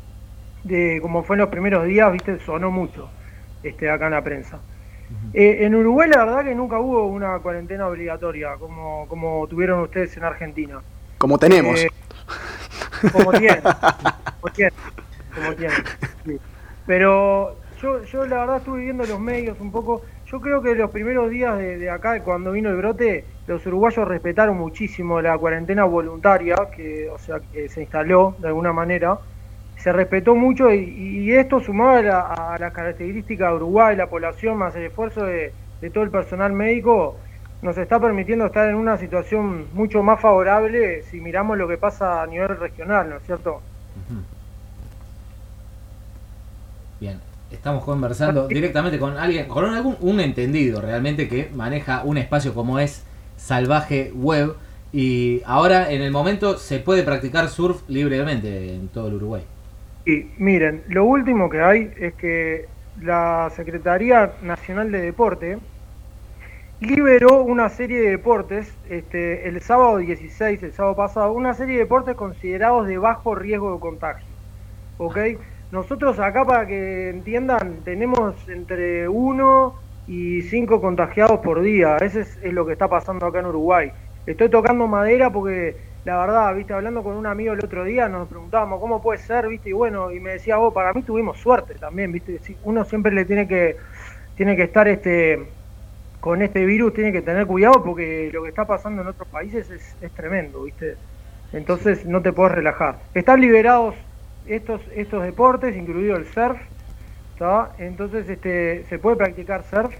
de 0.64 1.00
como 1.02 1.22
fue 1.24 1.36
en 1.36 1.42
los 1.42 1.50
primeros 1.50 1.86
días, 1.86 2.12
viste, 2.12 2.40
sonó 2.40 2.72
mucho 2.72 3.10
este, 3.62 3.90
acá 3.90 4.08
en 4.08 4.14
la 4.14 4.24
prensa. 4.24 4.60
Eh, 5.33 5.65
en 5.65 5.75
Uruguay 5.75 6.09
la 6.09 6.25
verdad 6.25 6.44
que 6.44 6.56
nunca 6.56 6.80
hubo 6.80 7.07
una 7.07 7.39
cuarentena 7.39 7.88
obligatoria 7.88 8.56
como, 8.59 9.07
como 9.07 9.47
tuvieron 9.47 9.81
ustedes 9.81 10.15
en 10.18 10.24
Argentina. 10.24 10.81
Como 11.18 11.38
tenemos. 11.38 11.80
Eh, 11.80 11.89
como 13.12 13.31
tienen, 13.31 13.62
como 14.41 14.53
tienen, 14.53 14.74
como 15.35 15.53
tienen. 15.56 15.83
Pero 16.85 17.56
yo, 17.81 18.03
yo 18.03 18.25
la 18.25 18.39
verdad 18.39 18.57
estuve 18.57 18.81
viendo 18.81 19.06
los 19.06 19.19
medios 19.19 19.59
un 19.59 19.71
poco 19.71 20.03
yo 20.33 20.41
creo 20.41 20.63
que 20.63 20.74
los 20.74 20.89
primeros 20.89 21.30
días 21.30 21.56
de, 21.59 21.91
acá, 21.91 22.19
cuando 22.24 22.51
vino 22.51 22.71
el 22.71 22.77
brote, 22.77 23.24
los 23.45 23.63
uruguayos 23.68 24.07
respetaron 24.07 24.57
muchísimo 24.57 25.21
la 25.21 25.38
cuarentena 25.38 25.83
voluntaria, 25.83 26.56
que, 26.75 27.07
o 27.07 27.19
sea, 27.19 27.39
que 27.39 27.69
se 27.69 27.81
instaló 27.81 28.36
de 28.39 28.47
alguna 28.47 28.74
manera. 28.74 29.19
Se 29.83 29.91
respetó 29.91 30.33
mucho 30.33 30.74
y, 30.74 31.30
esto 31.33 31.59
sumado 31.59 32.00
a, 32.13 32.56
las 32.57 32.71
características 32.71 33.50
de 33.50 33.56
Uruguay, 33.57 33.97
la 33.97 34.07
población, 34.07 34.57
más 34.57 34.74
el 34.77 34.83
esfuerzo 34.83 35.25
de, 35.25 35.51
todo 35.94 36.06
el 36.06 36.09
personal 36.09 36.53
médico, 36.53 37.18
nos 37.62 37.77
está 37.77 38.00
permitiendo 38.00 38.45
estar 38.45 38.69
en 38.69 38.75
una 38.75 38.97
situación 38.97 39.65
mucho 39.74 40.01
más 40.01 40.21
favorable 40.21 41.01
si 41.12 41.19
miramos 41.19 41.57
lo 41.57 41.68
que 41.68 41.77
pasa 41.77 42.21
a 42.21 42.27
nivel 42.27 42.57
regional, 42.57 43.09
¿no 43.09 43.18
es 43.18 43.24
cierto? 43.24 43.62
Bien, 47.01 47.19
estamos 47.51 47.83
conversando 47.83 48.47
directamente 48.47 48.97
con 48.97 49.18
alguien, 49.18 49.50
con 49.50 49.65
algún, 49.65 49.97
un 50.00 50.21
entendido 50.21 50.79
realmente 50.79 51.27
que 51.27 51.50
maneja 51.53 52.03
un 52.06 52.18
espacio 52.18 52.53
como 52.53 52.79
es 52.79 53.03
Salvaje 53.36 54.13
Web. 54.15 54.56
Y 54.94 55.41
ahora 55.45 55.91
en 55.91 56.01
el 56.03 56.12
momento 56.12 56.57
se 56.57 56.79
puede 56.79 57.03
practicar 57.03 57.50
surf 57.50 57.81
libremente 57.89 58.75
en 58.75 58.88
todo 58.88 59.07
el 59.09 59.15
Uruguay. 59.15 59.44
Y 60.05 60.27
miren, 60.38 60.83
lo 60.88 61.05
último 61.05 61.50
que 61.50 61.61
hay 61.61 61.94
es 61.97 62.13
que 62.15 62.65
la 63.01 63.50
Secretaría 63.55 64.33
Nacional 64.41 64.91
de 64.91 65.01
Deporte 65.01 65.57
liberó 66.79 67.44
una 67.44 67.69
serie 67.69 68.01
de 68.01 68.09
deportes 68.09 68.73
este, 68.89 69.47
el 69.47 69.61
sábado 69.61 69.97
16, 69.97 70.61
el 70.63 70.73
sábado 70.73 70.95
pasado, 70.95 71.31
una 71.31 71.53
serie 71.53 71.75
de 71.75 71.83
deportes 71.83 72.15
considerados 72.15 72.88
de 72.88 72.97
bajo 72.97 73.35
riesgo 73.35 73.73
de 73.73 73.79
contagio. 73.79 74.27
¿Ok? 74.97 75.17
Nosotros 75.71 76.19
acá, 76.19 76.45
para 76.45 76.67
que 76.67 77.09
entiendan, 77.09 77.77
tenemos 77.83 78.35
entre 78.47 79.07
1 79.07 79.75
y 80.07 80.41
5 80.44 80.81
contagiados 80.81 81.39
por 81.39 81.61
día. 81.61 81.97
Ese 81.97 82.21
es, 82.21 82.38
lo 82.44 82.65
que 82.65 82.73
está 82.73 82.88
pasando 82.88 83.25
acá 83.25 83.39
en 83.39 83.47
Uruguay. 83.47 83.91
Estoy 84.25 84.50
tocando 84.50 84.88
madera 84.88 85.31
porque, 85.31 85.77
la 86.05 86.17
verdad, 86.17 86.55
viste, 86.55 86.73
hablando 86.73 87.03
con 87.03 87.15
un 87.15 87.25
amigo 87.25 87.53
el 87.53 87.63
otro 87.63 87.83
día, 87.83 88.09
nos 88.09 88.27
preguntábamos 88.27 88.79
cómo 88.79 89.01
puede 89.01 89.19
ser, 89.19 89.47
viste, 89.47 89.69
y 89.69 89.73
bueno, 89.73 90.11
y 90.11 90.19
me 90.19 90.31
decía, 90.31 90.57
vos, 90.57 90.69
oh, 90.69 90.73
para 90.73 90.94
mí 90.94 91.01
tuvimos 91.01 91.38
suerte 91.38 91.75
también, 91.75 92.11
viste. 92.11 92.39
Uno 92.63 92.83
siempre 92.83 93.11
le 93.13 93.25
tiene 93.25 93.47
que, 93.47 93.77
tiene 94.35 94.55
que 94.55 94.63
estar 94.63 94.88
este 94.88 95.47
con 96.19 96.41
este 96.41 96.65
virus, 96.65 96.94
tiene 96.94 97.11
que 97.11 97.21
tener 97.21 97.45
cuidado 97.45 97.83
porque 97.83 98.29
lo 98.31 98.44
que 98.44 98.50
está 98.50 98.65
pasando 98.65 99.01
en 99.01 99.09
otros 99.09 99.27
países 99.27 99.69
es, 99.69 99.97
es 100.01 100.11
tremendo, 100.13 100.63
viste. 100.63 100.95
Entonces 101.51 102.05
no 102.05 102.21
te 102.21 102.31
puedes 102.31 102.53
relajar. 102.53 103.00
Están 103.13 103.41
liberados 103.41 103.95
estos, 104.47 104.81
estos 104.95 105.21
deportes, 105.23 105.75
incluido 105.75 106.15
el 106.15 106.25
surf, 106.25 106.57
entonces 107.77 108.29
este, 108.29 108.85
se 108.85 109.00
puede 109.00 109.17
practicar 109.17 109.63
surf, 109.69 109.94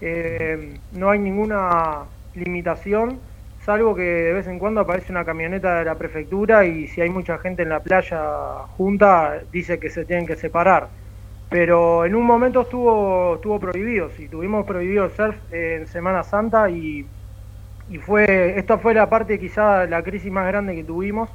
eh, 0.00 0.78
no 0.92 1.10
hay 1.10 1.18
ninguna 1.18 2.04
limitación, 2.34 3.18
salvo 3.64 3.94
que 3.94 4.02
de 4.02 4.32
vez 4.32 4.46
en 4.46 4.58
cuando 4.58 4.80
aparece 4.80 5.12
una 5.12 5.24
camioneta 5.24 5.78
de 5.78 5.84
la 5.84 5.96
prefectura 5.96 6.64
y 6.64 6.88
si 6.88 7.00
hay 7.00 7.10
mucha 7.10 7.38
gente 7.38 7.62
en 7.62 7.68
la 7.68 7.80
playa 7.80 8.66
junta, 8.76 9.40
dice 9.52 9.78
que 9.78 9.90
se 9.90 10.04
tienen 10.04 10.26
que 10.26 10.36
separar. 10.36 10.88
Pero 11.48 12.04
en 12.04 12.14
un 12.14 12.24
momento 12.24 12.62
estuvo, 12.62 13.34
estuvo 13.36 13.60
prohibido, 13.60 14.08
sí, 14.10 14.28
tuvimos 14.28 14.66
prohibido 14.66 15.04
el 15.04 15.10
surf 15.10 15.36
en 15.52 15.86
Semana 15.86 16.22
Santa 16.22 16.70
y, 16.70 17.06
y 17.90 17.98
fue, 17.98 18.58
esta 18.58 18.78
fue 18.78 18.94
la 18.94 19.08
parte 19.10 19.38
quizá 19.38 19.86
la 19.86 20.02
crisis 20.02 20.32
más 20.32 20.46
grande 20.46 20.74
que 20.74 20.84
tuvimos 20.84 21.28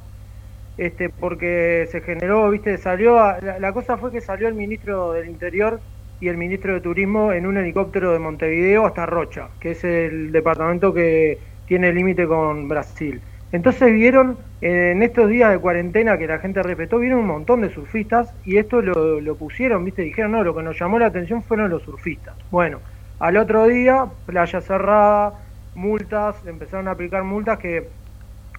este, 0.78 1.08
porque 1.10 1.88
se 1.90 2.00
generó, 2.00 2.48
viste, 2.50 2.78
salió, 2.78 3.16
la, 3.16 3.72
cosa 3.72 3.98
fue 3.98 4.12
que 4.12 4.20
salió 4.20 4.46
el 4.46 4.54
ministro 4.54 5.12
del 5.12 5.28
Interior 5.28 5.80
y 6.20 6.28
el 6.28 6.36
ministro 6.36 6.72
de 6.72 6.80
Turismo 6.80 7.32
en 7.32 7.46
un 7.46 7.56
helicóptero 7.56 8.12
de 8.12 8.20
Montevideo 8.20 8.86
hasta 8.86 9.04
Rocha, 9.04 9.48
que 9.60 9.72
es 9.72 9.82
el 9.82 10.30
departamento 10.30 10.94
que 10.94 11.38
tiene 11.68 11.92
límite 11.92 12.26
con 12.26 12.66
Brasil. 12.68 13.20
Entonces 13.52 13.92
vieron, 13.92 14.36
en 14.60 15.02
estos 15.02 15.28
días 15.28 15.50
de 15.50 15.58
cuarentena 15.58 16.18
que 16.18 16.26
la 16.26 16.38
gente 16.38 16.62
respetó, 16.62 16.98
vieron 16.98 17.20
un 17.20 17.26
montón 17.26 17.60
de 17.60 17.70
surfistas 17.70 18.32
y 18.44 18.56
esto 18.56 18.82
lo, 18.82 19.20
lo 19.20 19.36
pusieron, 19.36 19.84
viste, 19.84 20.02
dijeron, 20.02 20.32
no, 20.32 20.42
lo 20.42 20.54
que 20.54 20.62
nos 20.62 20.78
llamó 20.78 20.98
la 20.98 21.06
atención 21.06 21.42
fueron 21.42 21.70
los 21.70 21.82
surfistas. 21.82 22.34
Bueno, 22.50 22.80
al 23.20 23.36
otro 23.36 23.66
día, 23.66 24.06
playa 24.26 24.60
cerrada, 24.60 25.34
multas, 25.74 26.36
empezaron 26.46 26.88
a 26.88 26.92
aplicar 26.92 27.24
multas 27.24 27.58
que 27.58 27.88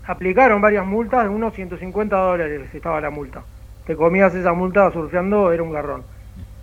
aplicaron 0.08 0.60
varias 0.60 0.86
multas 0.86 1.24
de 1.24 1.30
unos 1.30 1.54
150 1.54 2.16
dólares 2.16 2.74
estaba 2.74 3.00
la 3.00 3.12
multa. 3.12 3.44
Te 3.86 3.96
comías 3.96 4.34
esa 4.34 4.54
multa 4.54 4.92
surfeando, 4.92 5.52
era 5.52 5.62
un 5.62 5.72
garrón. 5.72 6.04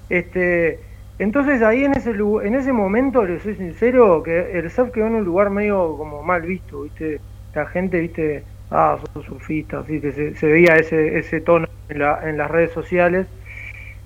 Este, 0.08 0.80
entonces 1.18 1.62
ahí 1.62 1.84
en 1.84 1.94
ese 1.94 2.10
en 2.10 2.54
ese 2.54 2.72
momento, 2.72 3.24
le 3.24 3.40
soy 3.40 3.54
sincero, 3.54 4.22
que 4.22 4.58
el 4.58 4.70
surf 4.70 4.92
quedó 4.92 5.06
en 5.06 5.14
un 5.14 5.24
lugar 5.24 5.50
medio 5.50 5.96
como 5.96 6.22
mal 6.22 6.42
visto, 6.42 6.82
¿viste? 6.82 7.20
La 7.54 7.66
gente, 7.66 8.00
¿viste? 8.00 8.44
Ah, 8.70 8.98
son 9.14 9.22
surfistas, 9.22 9.86
¿sí? 9.86 10.00
se, 10.00 10.34
se, 10.34 10.46
veía 10.46 10.76
ese, 10.76 11.18
ese 11.18 11.40
tono 11.40 11.68
en, 11.88 12.00
la, 12.00 12.28
en 12.28 12.36
las 12.36 12.50
redes 12.50 12.72
sociales. 12.72 13.26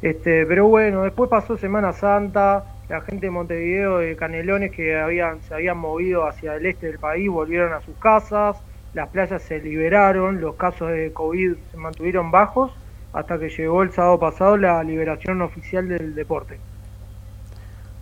Este, 0.03 0.47
pero 0.47 0.67
bueno, 0.69 1.03
después 1.03 1.29
pasó 1.29 1.57
Semana 1.57 1.93
Santa, 1.93 2.65
la 2.89 3.01
gente 3.01 3.27
de 3.27 3.31
Montevideo, 3.31 3.99
de 3.99 4.17
Canelones 4.17 4.71
que 4.73 4.97
habían, 4.99 5.43
se 5.43 5.55
habían 5.55 5.79
movido 5.79 6.27
hacia 6.27 6.55
el 6.57 6.67
este 6.67 6.87
del 6.89 6.99
país, 6.99 7.29
volvieron 7.29 7.73
a 7.73 7.81
sus 7.81 7.97
casas, 7.97 8.57
las 8.95 9.09
playas 9.09 9.43
se 9.43 9.61
liberaron, 9.61 10.41
los 10.41 10.55
casos 10.57 10.91
de 10.91 11.13
COVID 11.13 11.55
se 11.71 11.77
mantuvieron 11.77 12.31
bajos 12.31 12.73
hasta 13.13 13.39
que 13.39 13.49
llegó 13.49 13.83
el 13.83 13.91
sábado 13.91 14.19
pasado 14.19 14.57
la 14.57 14.83
liberación 14.85 15.43
oficial 15.43 15.89
del 15.89 16.15
deporte. 16.15 16.59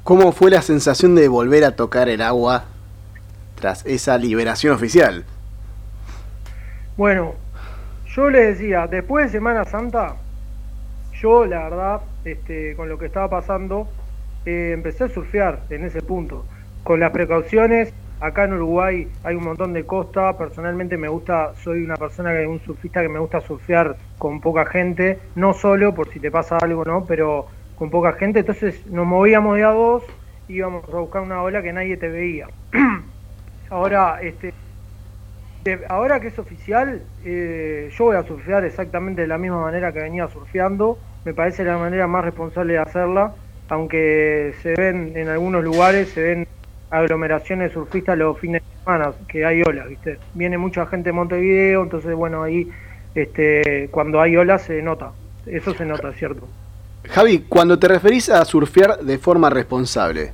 ¿Cómo 0.09 0.33
fue 0.33 0.51
la 0.51 0.63
sensación 0.63 1.15
de 1.15 1.29
volver 1.29 1.65
a 1.65 1.77
tocar 1.77 2.09
el 2.09 2.23
agua 2.23 2.65
tras 3.57 3.85
esa 3.85 4.17
liberación 4.17 4.75
oficial? 4.75 5.27
Bueno, 6.97 7.35
yo 8.17 8.31
le 8.31 8.55
decía, 8.55 8.87
después 8.87 9.27
de 9.27 9.33
Semana 9.33 9.67
Santa, 9.67 10.17
yo 11.21 11.45
la 11.45 11.65
verdad, 11.65 12.01
este, 12.25 12.75
con 12.75 12.89
lo 12.89 12.97
que 12.97 13.05
estaba 13.05 13.29
pasando, 13.29 13.87
eh, 14.47 14.71
empecé 14.73 15.05
a 15.05 15.09
surfear 15.11 15.61
en 15.69 15.85
ese 15.85 16.01
punto, 16.01 16.47
con 16.85 17.01
las 17.01 17.11
precauciones. 17.11 17.93
Acá 18.19 18.45
en 18.45 18.55
Uruguay 18.55 19.09
hay 19.25 19.35
un 19.35 19.45
montón 19.45 19.75
de 19.75 19.85
costa. 19.85 20.39
Personalmente 20.39 20.97
me 20.97 21.09
gusta, 21.09 21.53
soy 21.63 21.85
una 21.85 21.97
persona 21.99 22.33
que 22.33 22.47
un 22.47 22.61
surfista 22.61 23.03
que 23.03 23.11
me 23.11 23.19
gusta 23.19 23.43
surfear 23.43 23.95
con 24.17 24.41
poca 24.41 24.65
gente, 24.65 25.19
no 25.35 25.53
solo 25.53 25.95
por 25.95 26.09
si 26.09 26.19
te 26.19 26.31
pasa 26.31 26.57
algo, 26.57 26.83
¿no? 26.87 27.05
Pero 27.05 27.58
con 27.79 27.91
poca 27.91 28.13
gente. 28.15 28.41
Entonces 28.41 28.87
nos 28.87 29.07
movíamos 29.07 29.57
de 29.57 29.65
a 29.65 29.71
dos, 29.71 30.03
íbamos 30.49 30.85
a 30.93 30.99
buscar 30.99 31.23
una 31.23 31.43
ola 31.43 31.63
que 31.63 31.73
nadie 31.73 31.97
te 31.97 32.09
veía. 32.09 32.49
ahora, 33.71 34.21
este, 34.23 34.53
ahora 35.89 36.21
que 36.21 36.29
es 36.29 36.39
oficial, 36.39 37.03
eh, 37.25 37.91
yo 37.97 38.05
voy 38.05 38.17
a 38.17 38.23
surfear 38.23 38.65
exactamente 38.65 39.23
de 39.23 39.29
la 39.29 39.39
misma 39.39 39.61
manera 39.61 39.93
que 39.93 40.01
venía 40.01 40.29
surfeando. 40.29 40.99
Me 41.25 41.35
parece 41.35 41.65
la 41.65 41.79
manera 41.79 42.07
más 42.07 42.25
responsable 42.25 42.75
de 42.75 42.79
hacerla 42.79 43.35
aunque 43.69 44.55
se 44.63 44.75
ven 44.75 45.13
en 45.15 45.29
algunos 45.29 45.63
lugares, 45.63 46.09
se 46.11 46.23
ven 46.23 46.49
aglomeraciones 46.91 47.73
surfistas 47.73 48.17
los 48.17 48.39
fines 48.39 48.63
de 48.63 48.79
semana, 48.83 49.13
que 49.29 49.45
hay 49.45 49.63
olas, 49.63 49.89
¿viste? 49.89 50.19
Viene 50.35 50.57
mucha 50.57 50.87
gente 50.87 51.11
de 51.11 51.13
Montevideo, 51.13 51.83
entonces, 51.83 52.15
bueno, 52.15 52.43
ahí 52.43 52.69
este, 53.15 53.89
cuando 53.91 54.21
hay 54.21 54.37
olas 54.37 54.63
se 54.63 54.81
nota, 54.83 55.13
eso 55.47 55.75
se 55.75 55.85
nota, 55.85 56.13
¿cierto? 56.13 56.49
Javi, 57.05 57.41
cuando 57.49 57.79
te 57.79 57.89
referís 57.89 58.29
a 58.29 58.45
surfear 58.45 58.99
de 58.99 59.19
forma 59.19 59.51
responsable, 59.51 60.33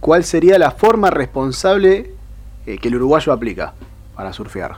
¿cuál 0.00 0.24
sería 0.24 0.58
la 0.58 0.70
forma 0.70 1.10
responsable 1.10 2.10
eh, 2.66 2.78
que 2.78 2.88
el 2.88 2.96
uruguayo 2.96 3.32
aplica 3.32 3.74
para 4.14 4.32
surfear? 4.32 4.76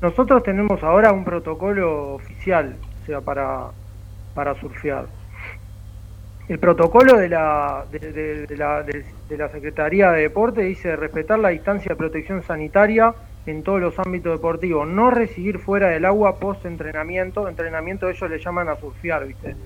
Nosotros 0.00 0.42
tenemos 0.42 0.82
ahora 0.82 1.12
un 1.12 1.24
protocolo 1.24 2.14
oficial, 2.14 2.76
o 3.02 3.06
sea, 3.06 3.20
para, 3.20 3.68
para 4.34 4.58
surfear 4.60 5.06
el 6.48 6.58
protocolo 6.58 7.16
de 7.16 7.28
la, 7.28 7.84
de, 7.90 8.46
la, 8.56 8.82
de, 8.82 9.38
la 9.38 9.48
Secretaría 9.48 10.10
de 10.10 10.22
Deporte 10.22 10.62
dice 10.62 10.96
respetar 10.96 11.38
la 11.38 11.50
distancia 11.50 11.90
de 11.90 11.96
protección 11.96 12.42
sanitaria 12.42 13.14
en 13.46 13.62
todos 13.62 13.80
los 13.80 13.98
ámbitos 13.98 14.32
deportivos, 14.32 14.86
no 14.86 15.10
recibir 15.10 15.58
fuera 15.58 15.88
del 15.88 16.04
agua 16.04 16.38
post 16.38 16.66
entrenamiento, 16.66 17.48
entrenamiento 17.48 18.08
ellos 18.08 18.28
le 18.28 18.38
llaman 18.38 18.68
a 18.68 18.76
surfear, 18.76 19.26
¿viste? 19.26 19.56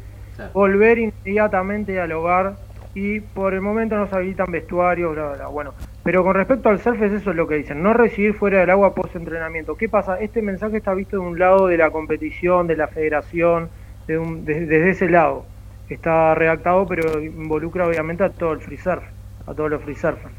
Volver 0.53 0.99
inmediatamente 0.99 2.01
al 2.01 2.13
hogar 2.13 2.57
y 2.95 3.21
por 3.21 3.53
el 3.55 3.61
momento 3.61 3.97
no 3.97 4.07
se 4.07 4.17
habilitan 4.17 4.51
vestuarios, 4.51 5.15
bla, 5.15 5.33
bla, 5.33 5.47
bueno. 5.49 5.75
Pero 6.03 6.25
con 6.25 6.35
respecto 6.35 6.69
al 6.69 6.81
surf 6.81 7.03
es 7.03 7.13
eso 7.13 7.31
es 7.31 7.37
lo 7.37 7.47
que 7.47 7.57
dicen, 7.57 7.83
no 7.83 7.93
recibir 7.93 8.35
fuera 8.35 8.61
del 8.61 8.71
agua 8.71 8.95
post 8.95 9.17
entrenamiento. 9.17 9.77
¿Qué 9.77 9.89
pasa? 9.89 10.19
Este 10.21 10.41
mensaje 10.41 10.79
está 10.79 10.95
visto 10.95 11.17
de 11.17 11.23
un 11.23 11.39
lado 11.39 11.67
de 11.67 11.77
la 11.77 11.91
competición, 11.91 12.67
de 12.67 12.77
la 12.77 12.89
federación, 12.89 13.69
de 14.07 14.19
desde 14.45 14.91
ese 14.91 15.09
lado 15.11 15.45
está 15.89 16.35
redactado, 16.35 16.87
pero 16.87 17.21
involucra 17.21 17.87
obviamente 17.87 18.25
a 18.25 18.31
todo 18.31 18.53
el 18.53 18.61
free 18.61 18.79
surf, 18.79 19.05
a 19.47 19.55
todos 19.55 19.71
los 19.71 19.83
free 19.83 19.95
surfers. 19.95 20.35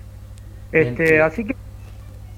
Este, 0.72 1.22
así 1.22 1.46
que 1.46 1.56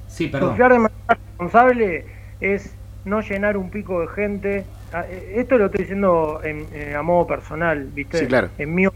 sí, 0.08 0.28
de 0.28 0.40
manera 0.40 0.90
responsable 1.08 2.06
es 2.40 2.76
no 3.06 3.22
llenar 3.22 3.58
un 3.58 3.72
pico 3.72 4.02
de 4.02 4.08
gente. 4.08 4.66
Ah, 4.94 5.06
eh, 5.08 5.36
esto 5.38 5.58
lo 5.58 5.66
estoy 5.66 5.82
diciendo 5.82 6.42
en, 6.44 6.68
eh, 6.74 6.96
a 6.96 7.02
modo 7.02 7.28
personal, 7.28 7.90
¿viste? 7.94 8.20
Sí, 8.20 8.28
claro. 8.28 8.50
En 8.58 8.74
mío. 8.74 8.94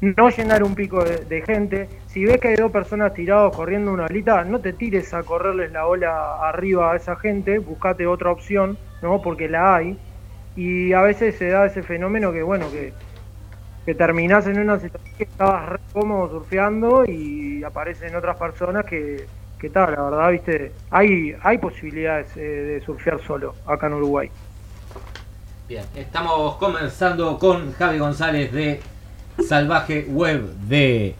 No 0.00 0.30
llenar 0.30 0.62
un 0.62 0.76
pico 0.76 1.02
de, 1.02 1.42
gente. 1.42 1.88
Si 2.06 2.24
ves 2.24 2.38
que 2.38 2.48
hay 2.48 2.56
dos 2.56 2.70
personas 2.70 3.14
tirados 3.14 3.56
corriendo 3.56 3.92
una 3.92 4.04
olita, 4.04 4.44
no 4.44 4.60
te 4.60 4.72
tires 4.72 5.12
a 5.12 5.24
correrles 5.24 5.72
la 5.72 5.88
ola 5.88 6.36
arriba 6.48 6.92
a 6.92 6.96
esa 6.96 7.16
gente, 7.16 7.58
buscate 7.58 8.06
otra 8.06 8.30
opción, 8.30 8.78
¿no? 9.02 9.20
Porque 9.20 9.48
la 9.48 9.74
hay. 9.74 9.98
Y 10.54 10.92
a 10.92 11.02
veces 11.02 11.36
se 11.36 11.48
da 11.48 11.66
ese 11.66 11.82
fenómeno 11.82 12.32
que, 12.32 12.44
bueno, 12.44 12.70
que 12.70 12.92
que 13.88 13.94
terminás 13.94 14.46
en 14.46 14.58
una 14.58 14.78
situación 14.78 15.16
que 15.16 15.24
estabas 15.24 15.66
re 15.66 15.78
cómodo 15.94 16.28
surfeando 16.28 17.06
y 17.06 17.64
aparecen 17.64 18.14
otras 18.14 18.36
personas 18.36 18.84
que, 18.84 19.24
que 19.58 19.70
tal, 19.70 19.94
la 19.94 20.02
verdad, 20.02 20.30
viste, 20.30 20.72
hay, 20.90 21.34
hay 21.40 21.56
posibilidades 21.56 22.36
eh, 22.36 22.40
de 22.40 22.80
surfear 22.82 23.18
solo 23.22 23.54
acá 23.64 23.86
en 23.86 23.94
Uruguay. 23.94 24.30
Bien, 25.68 25.84
estamos 25.96 26.56
comenzando 26.56 27.38
con 27.38 27.74
Javi 27.74 27.98
González 27.98 28.50
de 28.54 28.80
Salvaje 29.46 30.06
Web 30.08 30.54
de 30.66 31.14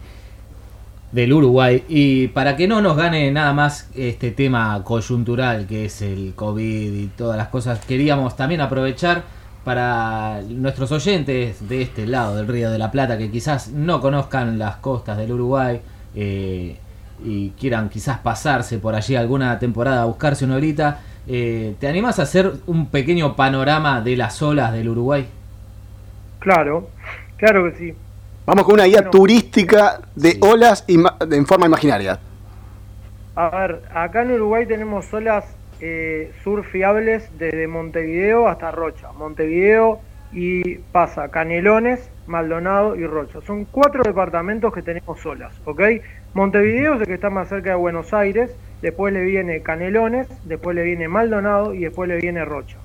del 1.11 1.33
Uruguay. 1.33 1.83
Y 1.87 2.29
para 2.29 2.57
que 2.57 2.67
no 2.67 2.81
nos 2.81 2.97
gane 2.97 3.31
nada 3.31 3.53
más 3.53 3.91
este 3.93 4.31
tema 4.31 4.83
coyuntural 4.83 5.67
que 5.67 5.85
es 5.85 6.01
el 6.01 6.33
COVID 6.35 6.93
y 6.95 7.07
todas 7.15 7.37
las 7.37 7.49
cosas, 7.49 7.85
queríamos 7.85 8.35
también 8.35 8.61
aprovechar 8.61 9.21
para 9.63 10.41
nuestros 10.41 10.91
oyentes 10.91 11.69
de 11.69 11.83
este 11.83 12.07
lado 12.07 12.35
del 12.35 12.47
Río 12.47 12.71
de 12.71 12.79
la 12.79 12.89
Plata 12.89 13.19
que 13.19 13.29
quizás 13.29 13.67
no 13.67 14.01
conozcan 14.01 14.57
las 14.57 14.77
costas 14.77 15.19
del 15.19 15.31
Uruguay 15.31 15.79
eh, 16.15 16.75
y 17.23 17.51
quieran 17.51 17.87
quizás 17.87 18.17
pasarse 18.17 18.79
por 18.79 18.95
allí 18.95 19.15
alguna 19.15 19.59
temporada 19.59 20.01
a 20.01 20.05
buscarse 20.05 20.43
una 20.43 20.55
horita, 20.55 21.01
eh, 21.29 21.75
¿te 21.79 21.87
animas 21.87 22.19
a 22.19 22.23
hacer 22.23 22.51
un 22.65 22.87
pequeño 22.87 23.35
panorama 23.35 24.01
de 24.01 24.17
las 24.17 24.41
olas 24.41 24.73
del 24.73 24.89
Uruguay? 24.89 25.27
Claro, 26.39 26.89
claro 27.37 27.71
que 27.71 27.77
sí. 27.77 27.93
Vamos 28.45 28.63
con 28.65 28.73
una 28.73 28.85
guía 28.85 29.09
turística 29.11 30.01
de 30.15 30.39
olas 30.41 30.83
en 30.87 31.45
forma 31.45 31.67
imaginaria. 31.67 32.19
A 33.35 33.49
ver, 33.49 33.83
acá 33.93 34.23
en 34.23 34.31
Uruguay 34.31 34.65
tenemos 34.65 35.13
olas 35.13 35.45
eh, 35.81 36.33
surfiables 36.43 37.29
desde 37.37 37.67
Montevideo 37.67 38.47
hasta 38.47 38.71
Rocha. 38.71 39.11
Montevideo 39.13 39.99
y 40.33 40.75
pasa 40.75 41.29
Canelones, 41.29 42.09
Maldonado 42.27 42.95
y 42.95 43.05
Rocha. 43.05 43.39
Son 43.45 43.65
cuatro 43.65 44.03
departamentos 44.03 44.73
que 44.73 44.81
tenemos 44.81 45.19
solas, 45.21 45.53
¿ok? 45.65 45.81
Montevideo 46.33 46.95
es 46.95 47.01
el 47.01 47.07
que 47.07 47.13
está 47.13 47.29
más 47.29 47.49
cerca 47.49 47.69
de 47.69 47.75
Buenos 47.75 48.13
Aires, 48.13 48.51
después 48.81 49.13
le 49.13 49.23
viene 49.23 49.61
Canelones, 49.61 50.27
después 50.45 50.75
le 50.75 50.83
viene 50.83 51.07
Maldonado 51.07 51.73
y 51.73 51.79
después 51.79 52.07
le 52.07 52.17
viene 52.17 52.45
Rocha. 52.45 52.77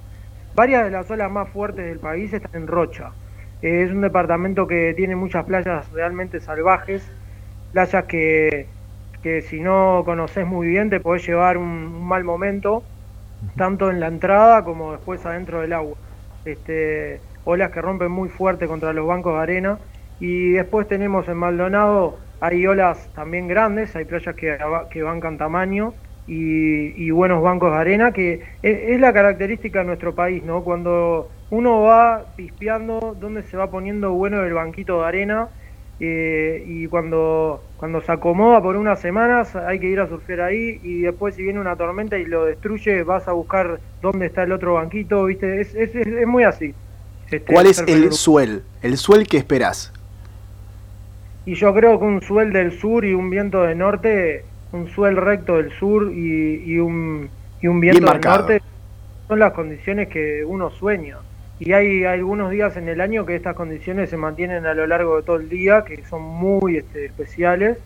Varias 0.55 0.85
de 0.85 0.91
las 0.91 1.11
olas 1.11 1.31
más 1.31 1.49
fuertes 1.49 1.85
del 1.85 1.99
país 1.99 2.33
están 2.33 2.63
en 2.63 2.67
Rocha. 2.67 3.13
Eh, 3.63 3.83
es 3.83 3.91
un 3.91 4.01
departamento 4.01 4.67
que 4.67 4.95
tiene 4.95 5.17
muchas 5.17 5.45
playas 5.45 5.91
realmente 5.93 6.41
salvajes, 6.41 7.11
playas 7.73 8.05
que 8.05 8.67
que 9.25 9.41
si 9.41 9.59
no 9.59 10.03
conoces 10.05 10.47
muy 10.47 10.69
bien 10.69 10.91
te 10.91 11.01
podés 11.01 11.27
llevar 11.27 11.57
un, 11.57 12.07
mal 12.07 12.25
momento, 12.25 12.85
tanto 13.57 13.91
en 13.91 13.99
la 13.99 14.09
entrada 14.09 14.65
como 14.65 14.93
después 14.93 15.25
adentro 15.25 15.63
del 15.63 15.73
agua. 15.73 15.97
Este, 16.45 17.23
olas 17.47 17.71
que 17.71 17.81
rompen 17.81 18.13
muy 18.13 18.29
fuerte 18.29 18.67
contra 18.67 18.93
los 18.93 19.07
bancos 19.07 19.33
de 19.33 19.41
arena. 19.41 19.79
Y 20.21 20.51
después 20.51 20.87
tenemos 20.87 21.27
en 21.27 21.39
Maldonado, 21.39 22.19
hay 22.45 22.67
olas 22.67 23.09
también 23.15 23.49
grandes, 23.49 23.97
hay 23.97 24.05
playas 24.05 24.35
que, 24.37 24.59
que 24.91 25.03
bancan 25.03 25.39
tamaño 25.39 25.95
y, 26.27 27.11
buenos 27.11 27.43
bancos 27.43 27.73
de 27.73 27.79
arena, 27.79 28.13
que 28.13 28.35
es, 28.63 28.79
es, 28.91 29.01
la 29.01 29.15
característica 29.15 29.79
de 29.79 29.87
nuestro 29.87 30.15
país, 30.15 30.43
¿no? 30.43 30.63
Cuando 30.63 31.31
uno 31.51 31.81
va 31.81 32.27
pispeando 32.37 33.17
dónde 33.19 33.45
se 33.45 33.57
va 33.57 33.71
poniendo 33.71 34.13
bueno 34.13 34.43
el 34.43 34.53
banquito 34.53 35.01
de 35.01 35.07
arena 35.07 35.49
eh, 36.01 36.63
y 36.67 36.87
cuando, 36.89 37.63
cuando 37.79 38.03
se 38.03 38.13
acomoda 38.13 38.63
por 38.63 38.77
unas 38.77 39.01
semanas 39.01 39.57
hay 39.57 39.79
que 39.79 39.87
ir 39.87 40.01
a 40.01 40.09
surfear 40.09 40.43
ahí 40.43 40.81
y 40.83 41.01
después 41.01 41.37
si 41.37 41.43
viene 41.43 41.61
una 41.61 41.77
tormenta 41.77 42.19
y 42.19 42.27
lo 42.27 42.45
destruye 42.45 43.05
vas 43.05 43.27
a 43.27 43.33
buscar 43.33 43.81
dónde 44.03 44.27
está 44.27 44.43
el 44.43 44.53
otro 44.53 44.75
banquito, 44.75 45.25
¿viste? 45.25 45.63
Es, 45.63 45.75
es, 45.75 45.95
es 45.95 46.27
muy 46.27 46.45
así. 46.45 46.75
Este, 47.31 47.41
¿Cuál 47.41 47.69
es 47.69 47.79
el 47.87 48.13
suel? 48.13 48.65
¿El 48.83 48.99
suel 48.99 49.27
que 49.27 49.39
esperás? 49.39 49.95
Y 51.47 51.55
yo 51.55 51.75
creo 51.75 51.99
que 51.99 52.05
un 52.05 52.23
suel 52.23 52.53
del 52.53 52.79
sur 52.79 53.05
y 53.05 53.15
un 53.15 53.31
viento 53.31 53.63
del 53.63 53.79
norte, 53.79 54.45
un 54.73 54.89
suel 54.89 55.17
recto 55.17 55.57
del 55.57 55.73
sur 55.73 56.11
y, 56.13 56.79
un, 56.79 57.29
y 57.61 57.67
un 57.67 57.81
viento 57.81 58.11
del 58.11 58.21
norte 58.21 58.63
son 59.29 59.39
las 59.39 59.53
condiciones 59.53 60.09
que 60.09 60.45
uno 60.45 60.71
sueña 60.71 61.19
y 61.59 61.73
hay 61.73 62.05
algunos 62.05 62.51
días 62.51 62.77
en 62.77 62.89
el 62.89 63.01
año 63.01 63.25
que 63.25 63.37
estas 63.37 63.55
condiciones 63.55 64.11
se 64.11 64.17
mantienen 64.17 64.67
a 64.67 64.75
lo 64.75 64.87
largo 64.87 65.17
de 65.17 65.23
todo 65.23 65.37
el 65.37 65.49
día, 65.49 65.85
que 65.85 66.05
son 66.05 66.23
muy 66.23 66.77
este, 66.77 67.07
especiales, 67.07 67.79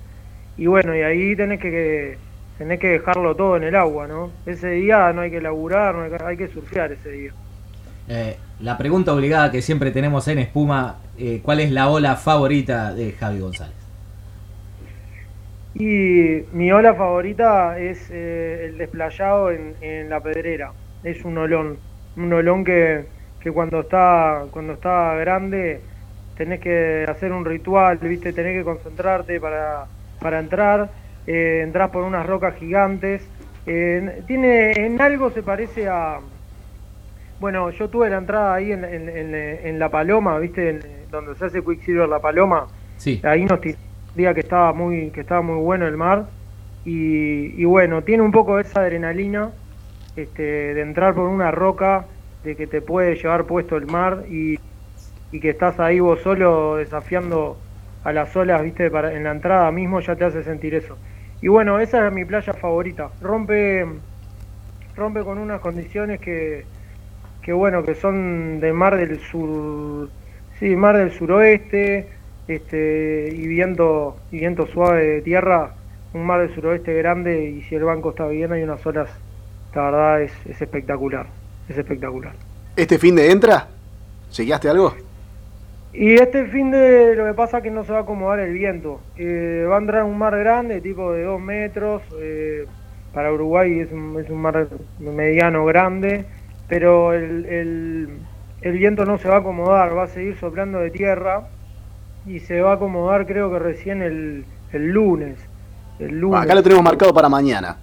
y 0.56 0.66
bueno, 0.66 0.96
y 0.96 1.02
ahí 1.02 1.36
tenés 1.36 1.60
que, 1.60 2.16
tenés 2.56 2.80
que 2.80 2.88
dejarlo 2.88 3.34
todo 3.36 3.56
en 3.56 3.64
el 3.64 3.74
agua, 3.76 4.06
¿no? 4.06 4.32
Ese 4.46 4.70
día 4.70 5.12
no 5.12 5.20
hay 5.20 5.30
que 5.30 5.40
laburar, 5.40 5.94
no 5.94 6.26
hay, 6.26 6.36
que, 6.36 6.48
surfear 6.48 6.92
ese 6.92 7.10
día. 7.10 7.32
Eh, 8.08 8.36
la 8.60 8.78
pregunta 8.78 9.12
obligada 9.12 9.50
que 9.50 9.60
siempre 9.62 9.90
tenemos 9.90 10.26
en 10.28 10.38
Espuma, 10.38 10.96
eh, 11.18 11.40
¿cuál 11.42 11.60
es 11.60 11.70
la 11.70 11.90
ola 11.90 12.16
favorita 12.16 12.94
de 12.94 13.12
Javi 13.12 13.40
González? 13.40 13.74
Y 15.74 16.44
mi 16.52 16.72
ola 16.72 16.94
favorita 16.94 17.78
es 17.78 18.10
eh, 18.10 18.66
el 18.68 18.78
desplayado 18.78 19.50
en, 19.50 20.08
la 20.08 20.20
pedrera, 20.20 20.72
es 21.04 21.24
un 21.24 21.38
olón, 21.38 21.76
un 22.16 22.32
olón 22.32 22.64
que 22.64 23.06
que 23.40 23.52
cuando 23.52 23.80
está, 23.80 24.46
cuando 24.50 24.72
está 24.72 25.14
grande 25.14 25.80
tenés 26.36 26.60
que 26.60 27.06
hacer 27.08 27.32
un 27.32 27.44
ritual, 27.44 27.98
¿viste? 27.98 28.32
tenés 28.32 28.58
que 28.58 28.64
concentrarte 28.64 29.40
para, 29.40 29.86
para 30.20 30.38
entrar, 30.38 30.90
eh, 31.26 31.62
entras 31.64 31.90
por 31.90 32.04
unas 32.04 32.26
rocas 32.26 32.54
gigantes. 32.56 33.22
tiene, 33.64 34.72
en 34.72 35.00
algo 35.00 35.30
se 35.30 35.42
parece 35.42 35.88
a, 35.88 36.20
Bueno, 37.40 37.70
yo 37.70 37.88
tuve 37.88 38.10
la 38.10 38.18
entrada 38.18 38.54
ahí 38.54 38.72
en, 38.72 38.84
en, 38.84 39.34
en, 39.34 39.78
La 39.78 39.88
Paloma, 39.90 40.38
¿viste? 40.38 40.80
donde 41.10 41.34
se 41.36 41.44
hace 41.44 41.62
Quicksilver 41.62 42.08
La 42.08 42.18
Paloma. 42.18 42.66
Sí. 42.96 43.20
Ahí 43.22 43.44
nos 43.44 43.60
día 44.14 44.34
que 44.34 44.40
estaba 44.40 44.72
muy 44.72 45.10
que 45.10 45.20
estaba 45.20 45.42
muy 45.42 45.62
bueno 45.62 45.86
el 45.86 45.96
mar 45.96 46.26
y, 46.84 47.60
y 47.60 47.64
bueno, 47.64 48.02
tiene 48.02 48.24
un 48.24 48.32
poco 48.32 48.58
esa 48.58 48.80
adrenalina 48.80 49.50
este, 50.16 50.74
de 50.74 50.80
entrar 50.80 51.14
por 51.14 51.28
una 51.28 51.52
roca, 51.52 52.06
de 52.42 52.56
que 52.56 52.66
te 52.66 52.82
puede 52.82 53.14
llevar 53.14 53.44
puesto 53.44 53.76
el 53.76 53.86
mar 53.86 54.24
y, 54.28 54.58
y 55.30 55.40
que 55.40 55.50
estás 55.50 55.78
ahí 55.78 56.00
vos 56.00 56.20
solo 56.22 56.76
desafiando 56.76 57.56
a 58.02 58.12
las 58.12 58.34
olas, 58.34 58.62
viste, 58.62 58.90
para, 58.90 59.12
en 59.12 59.24
la 59.24 59.30
entrada 59.30 59.70
mismo 59.70 60.00
ya 60.00 60.16
te 60.16 60.24
hace 60.24 60.42
sentir 60.42 60.74
eso. 60.74 60.96
Y 61.40 61.48
bueno, 61.48 61.78
esa 61.78 62.04
es 62.06 62.12
mi 62.12 62.24
playa 62.24 62.52
favorita. 62.52 63.10
Rompe, 63.20 63.86
rompe 64.96 65.22
con 65.22 65.38
unas 65.38 65.60
condiciones 65.60 66.20
que, 66.20 66.64
que 67.42 67.52
bueno, 67.52 67.84
que 67.84 67.94
son 67.94 68.60
de 68.60 68.72
mar 68.72 68.96
del 68.96 69.18
sur, 69.20 70.08
sí, 70.58 70.76
mar 70.76 70.96
del 70.96 71.12
suroeste, 71.12 72.06
este, 72.46 73.32
y 73.34 73.46
viento, 73.46 74.16
y 74.30 74.38
viento 74.38 74.66
suave 74.66 75.04
de 75.04 75.22
tierra, 75.22 75.74
un 76.14 76.24
mar 76.24 76.40
del 76.40 76.54
suroeste 76.54 76.94
grande 76.94 77.44
y 77.50 77.62
si 77.62 77.74
el 77.74 77.84
banco 77.84 78.10
está 78.10 78.26
bien 78.28 78.52
hay 78.52 78.62
unas 78.62 78.84
olas, 78.86 79.10
la 79.74 79.82
verdad 79.82 80.22
es, 80.22 80.32
es 80.46 80.60
espectacular, 80.60 81.26
es 81.68 81.78
espectacular. 81.78 82.34
¿Este 82.76 82.98
fin 82.98 83.14
de 83.16 83.30
entra? 83.30 83.68
¿Chequeaste 84.30 84.68
algo? 84.68 84.94
Y 85.92 86.14
este 86.14 86.46
fin 86.46 86.70
de 86.70 87.16
lo 87.16 87.26
que 87.26 87.34
pasa 87.34 87.58
es 87.58 87.64
que 87.64 87.70
no 87.70 87.82
se 87.84 87.92
va 87.92 87.98
a 87.98 88.02
acomodar 88.02 88.40
el 88.40 88.52
viento. 88.52 89.00
Eh, 89.16 89.66
va 89.68 89.76
a 89.76 89.80
entrar 89.80 90.04
un 90.04 90.18
mar 90.18 90.38
grande, 90.38 90.80
tipo 90.80 91.12
de 91.12 91.24
2 91.24 91.40
metros. 91.40 92.02
Eh, 92.20 92.66
para 93.12 93.32
Uruguay 93.32 93.80
es 93.80 93.90
un, 93.90 94.20
es 94.20 94.28
un, 94.30 94.40
mar 94.40 94.68
mediano 94.98 95.64
grande, 95.64 96.24
pero 96.68 97.14
el, 97.14 97.46
el, 97.46 98.08
el, 98.60 98.72
viento 98.78 99.04
no 99.04 99.18
se 99.18 99.28
va 99.28 99.36
a 99.36 99.38
acomodar, 99.38 99.96
va 99.96 100.04
a 100.04 100.08
seguir 100.08 100.36
soplando 100.38 100.78
de 100.78 100.90
tierra 100.90 101.48
y 102.26 102.40
se 102.40 102.60
va 102.60 102.72
a 102.72 102.74
acomodar 102.74 103.26
creo 103.26 103.50
que 103.50 103.58
recién 103.58 104.02
el, 104.02 104.44
el 104.72 104.90
lunes. 104.90 105.38
El 105.98 106.20
lunes. 106.20 106.42
acá 106.42 106.54
lo 106.54 106.62
tenemos 106.62 106.84
marcado 106.84 107.12
para 107.12 107.28
mañana. 107.28 107.76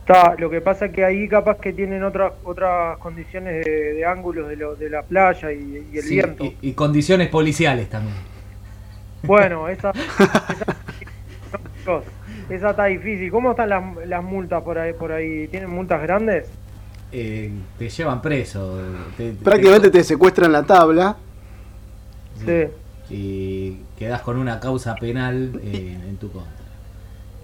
Está, 0.00 0.34
lo 0.36 0.50
que 0.50 0.60
pasa 0.60 0.86
es 0.86 0.92
que 0.92 1.02
ahí 1.02 1.26
capaz 1.28 1.56
que 1.58 1.72
tienen 1.72 2.04
otras 2.04 2.34
otras 2.44 2.98
condiciones 2.98 3.64
de, 3.64 4.04
ángulos 4.04 4.48
de, 4.48 4.56
lo, 4.56 4.74
de 4.74 4.90
la 4.90 5.02
playa 5.02 5.50
y, 5.50 5.76
el 5.94 6.08
viento. 6.08 6.44
Y, 6.60 6.72
condiciones 6.72 7.28
policiales 7.28 7.88
también. 7.88 8.14
Bueno, 9.22 9.66
esa, 9.70 9.92
esa, 12.50 12.70
está 12.70 12.84
difícil. 12.84 13.30
¿Cómo 13.30 13.52
están 13.52 13.70
las, 13.70 13.82
las, 14.06 14.22
multas 14.22 14.62
por 14.62 14.76
ahí, 14.76 14.92
por 14.92 15.10
ahí? 15.10 15.48
¿Tienen 15.48 15.70
multas 15.70 16.02
grandes? 16.02 16.50
Eh, 17.16 17.48
te 17.78 17.88
llevan 17.88 18.20
preso. 18.20 18.76
Prácticamente 19.44 19.88
te, 19.90 20.02
secuestran 20.02 20.50
la 20.50 20.64
tabla. 20.64 21.16
Sí. 22.44 22.64
Y 23.08 23.76
quedas 23.96 24.20
con 24.22 24.36
una 24.36 24.58
causa 24.58 24.96
penal 24.96 25.52
eh, 25.62 25.96
en 26.08 26.16
tu 26.16 26.32
contra. 26.32 26.50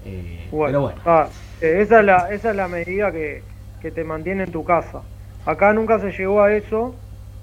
Eh, 0.04 0.48
pero 0.50 0.80
bueno. 0.80 1.00
Ah, 1.06 1.28
eh, 1.60 1.78
esa, 1.82 2.00
es 2.00 2.04
la, 2.04 2.32
esa 2.32 2.50
es 2.50 2.56
la 2.56 2.66
medida 2.66 3.12
que, 3.12 3.44
que, 3.80 3.92
te 3.92 4.02
mantiene 4.02 4.42
en 4.44 4.50
tu 4.50 4.64
casa. 4.64 5.02
Acá 5.46 5.72
nunca 5.72 6.00
se 6.00 6.10
llegó 6.10 6.42
a 6.42 6.52
eso, 6.52 6.96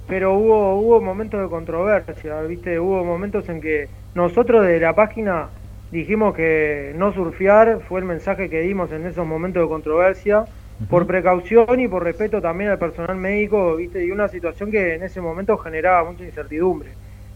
pero 0.06 0.34
hubo, 0.34 0.76
hubo 0.82 1.00
momentos 1.00 1.42
de 1.42 1.48
controversia, 1.48 2.42
¿viste? 2.42 2.78
Hubo 2.78 3.06
momentos 3.06 3.48
en 3.48 3.62
que 3.62 3.88
nosotros 4.16 4.66
de 4.66 4.82
la 4.82 4.94
página 4.94 5.48
dijimos 5.92 6.36
que 6.36 6.94
no 6.98 7.14
surfear 7.14 7.80
fue 7.88 8.02
el 8.02 8.06
mensaje 8.06 8.50
que 8.50 8.60
dimos 8.62 8.92
en 8.92 9.06
esos 9.06 9.26
momentos 9.26 9.64
de 9.64 9.70
controversia, 9.70 10.46
por 10.90 11.08
precaución 11.08 11.80
y 11.80 11.88
por 11.88 12.04
respeto 12.04 12.42
también 12.42 12.70
al 12.70 12.80
personal 12.80 13.18
médico, 13.18 13.76
¿viste? 13.76 14.06
Y 14.06 14.12
una 14.12 14.28
situación 14.28 14.72
que 14.72 14.96
en 14.96 15.04
ese 15.04 15.22
momento 15.22 15.58
generaba 15.58 16.10
mucha 16.10 16.24
incertidumbre. 16.24 16.90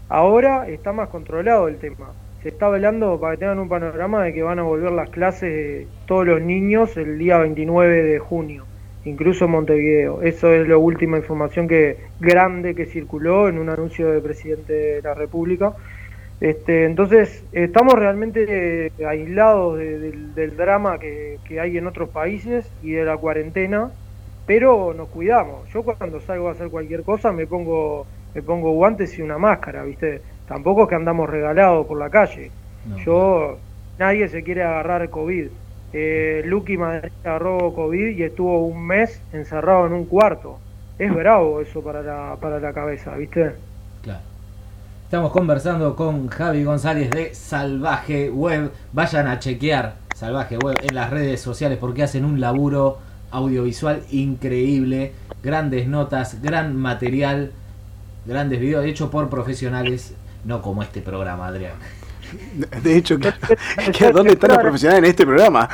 Ahora 0.08 0.68
está 0.68 0.92
más 0.92 1.08
controlado 1.08 1.68
el 1.68 1.78
tema 1.78 2.12
se 2.42 2.48
está 2.48 2.68
velando 2.68 3.20
para 3.20 3.34
que 3.34 3.40
tengan 3.40 3.60
un 3.60 3.68
panorama 3.68 4.24
de 4.24 4.32
que 4.32 4.42
van 4.42 4.58
a 4.58 4.62
volver 4.62 4.90
las 4.90 5.10
clases 5.10 5.86
todos 6.06 6.26
los 6.26 6.42
niños 6.42 6.96
el 6.96 7.16
día 7.16 7.38
29 7.38 8.02
de 8.02 8.18
junio, 8.18 8.64
incluso 9.04 9.44
en 9.44 9.52
Montevideo. 9.52 10.22
Eso 10.22 10.52
es 10.52 10.68
la 10.68 10.76
última 10.76 11.18
información 11.18 11.68
que 11.68 11.98
grande 12.18 12.74
que 12.74 12.86
circuló 12.86 13.48
en 13.48 13.58
un 13.58 13.68
anuncio 13.68 14.10
del 14.10 14.22
presidente 14.22 14.72
de 14.72 15.02
la 15.02 15.14
República. 15.14 15.74
Este, 16.42 16.86
entonces, 16.86 17.44
estamos 17.52 17.94
realmente 17.94 18.90
aislados 19.06 19.78
del, 19.78 20.56
drama 20.56 20.98
que, 20.98 21.38
que, 21.44 21.60
hay 21.60 21.78
en 21.78 21.86
otros 21.86 22.08
países 22.08 22.68
y 22.82 22.90
de 22.90 23.04
la 23.04 23.16
cuarentena, 23.16 23.92
pero 24.44 24.92
nos 24.92 25.08
cuidamos. 25.08 25.68
Yo 25.72 25.84
cuando 25.84 26.20
salgo 26.20 26.48
a 26.48 26.52
hacer 26.52 26.68
cualquier 26.68 27.04
cosa 27.04 27.30
me 27.30 27.46
pongo, 27.46 28.08
me 28.34 28.42
pongo 28.42 28.72
guantes 28.72 29.16
y 29.20 29.22
una 29.22 29.38
máscara, 29.38 29.84
¿viste? 29.84 30.20
tampoco 30.48 30.82
es 30.82 30.88
que 30.88 30.96
andamos 30.96 31.30
regalados 31.30 31.86
por 31.86 31.96
la 31.96 32.10
calle. 32.10 32.50
Yo, 33.04 33.58
nadie 34.00 34.28
se 34.28 34.42
quiere 34.42 34.64
agarrar 34.64 35.08
COVID. 35.10 35.46
Eh, 35.92 36.42
Lucky 36.44 36.76
Madrid 36.76 37.12
agarró 37.22 37.72
COVID 37.72 38.18
y 38.18 38.24
estuvo 38.24 38.66
un 38.66 38.84
mes 38.84 39.22
encerrado 39.32 39.86
en 39.86 39.92
un 39.92 40.06
cuarto. 40.06 40.58
Es 40.98 41.14
bravo 41.14 41.60
eso 41.60 41.84
para 41.84 42.02
la, 42.02 42.36
para 42.40 42.58
la 42.58 42.72
cabeza, 42.72 43.14
¿viste? 43.14 43.52
Claro. 44.02 44.31
Estamos 45.12 45.32
conversando 45.32 45.94
con 45.94 46.28
Javi 46.28 46.64
González 46.64 47.10
de 47.10 47.34
Salvaje 47.34 48.30
Web. 48.30 48.72
Vayan 48.94 49.26
a 49.26 49.38
chequear 49.38 49.96
Salvaje 50.16 50.56
Web 50.56 50.78
en 50.82 50.94
las 50.94 51.10
redes 51.10 51.38
sociales 51.38 51.76
porque 51.78 52.02
hacen 52.02 52.24
un 52.24 52.40
laburo 52.40 52.96
audiovisual 53.30 54.04
increíble. 54.10 55.12
Grandes 55.42 55.86
notas, 55.86 56.40
gran 56.40 56.74
material, 56.76 57.52
grandes 58.24 58.58
videos 58.58 58.86
hechos 58.86 59.10
por 59.10 59.28
profesionales 59.28 60.14
no 60.46 60.62
como 60.62 60.82
este 60.82 61.02
programa, 61.02 61.48
Adrián. 61.48 61.74
De 62.82 62.96
hecho, 62.96 63.18
¿dónde 63.18 64.32
están 64.32 64.48
los 64.48 64.58
profesionales 64.60 65.04
en 65.04 65.10
este 65.10 65.26
programa? 65.26 65.68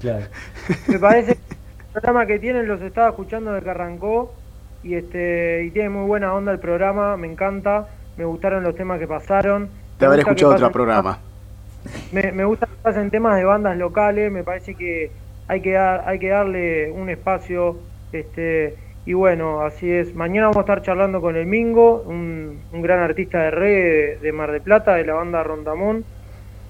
Claro. 0.00 0.26
Me 0.86 1.00
parece 1.00 1.34
que 1.34 1.40
el 1.40 1.92
programa 1.94 2.26
que 2.26 2.38
tienen 2.38 2.68
los 2.68 2.80
estaba 2.80 3.08
escuchando 3.08 3.50
desde 3.50 3.64
que 3.64 3.70
arrancó 3.70 4.32
y 4.84 4.94
este 4.94 5.64
y 5.64 5.72
tiene 5.72 5.88
muy 5.88 6.06
buena 6.06 6.32
onda 6.32 6.52
el 6.52 6.60
programa, 6.60 7.16
me 7.16 7.26
encanta, 7.26 7.88
me 8.16 8.24
gustaron 8.24 8.62
los 8.62 8.74
temas 8.74 8.98
que 8.98 9.06
pasaron. 9.06 9.68
Te 9.98 10.06
habré 10.06 10.20
escuchado 10.20 10.54
otro 10.54 10.70
programa. 10.70 11.18
Me, 12.12 12.32
me 12.32 12.44
gusta 12.44 12.66
que 12.66 12.74
pasen 12.82 13.10
temas 13.10 13.36
de 13.36 13.44
bandas 13.44 13.76
locales, 13.76 14.30
me 14.30 14.44
parece 14.44 14.74
que 14.74 15.10
hay 15.48 15.60
que 15.60 15.72
dar, 15.72 16.04
hay 16.06 16.18
que 16.18 16.28
darle 16.28 16.90
un 16.92 17.10
espacio 17.10 17.76
este 18.12 18.76
y 19.04 19.14
bueno, 19.14 19.62
así 19.62 19.90
es. 19.90 20.14
Mañana 20.14 20.46
vamos 20.46 20.58
a 20.58 20.60
estar 20.60 20.82
charlando 20.82 21.20
con 21.20 21.36
el 21.36 21.46
Mingo, 21.46 22.02
un, 22.02 22.60
gran 22.72 23.00
artista 23.00 23.42
de 23.42 23.50
reggae 23.50 24.18
de, 24.22 24.32
Mar 24.32 24.52
de 24.52 24.60
Plata, 24.60 24.94
de 24.94 25.04
la 25.04 25.14
banda 25.14 25.42
Rondamón. 25.42 26.04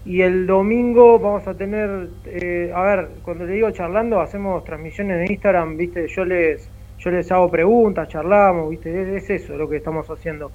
Y 0.05 0.22
el 0.22 0.46
domingo 0.46 1.18
vamos 1.18 1.46
a 1.46 1.55
tener, 1.55 2.09
eh, 2.24 2.72
a 2.74 2.83
ver, 2.83 3.09
cuando 3.22 3.44
te 3.44 3.52
digo 3.52 3.70
charlando, 3.70 4.20
hacemos 4.20 4.64
transmisiones 4.64 5.18
de 5.18 5.33
Instagram, 5.33 5.76
¿viste? 5.76 6.09
Yo 6.09 6.24
les, 6.24 6.68
yo 6.98 7.11
les 7.11 7.31
hago 7.31 7.50
preguntas, 7.50 8.09
charlamos, 8.09 8.70
¿viste? 8.70 9.16
Es, 9.16 9.28
eso 9.28 9.57
lo 9.57 9.68
que 9.68 9.76
estamos 9.76 10.09
haciendo. 10.09 10.50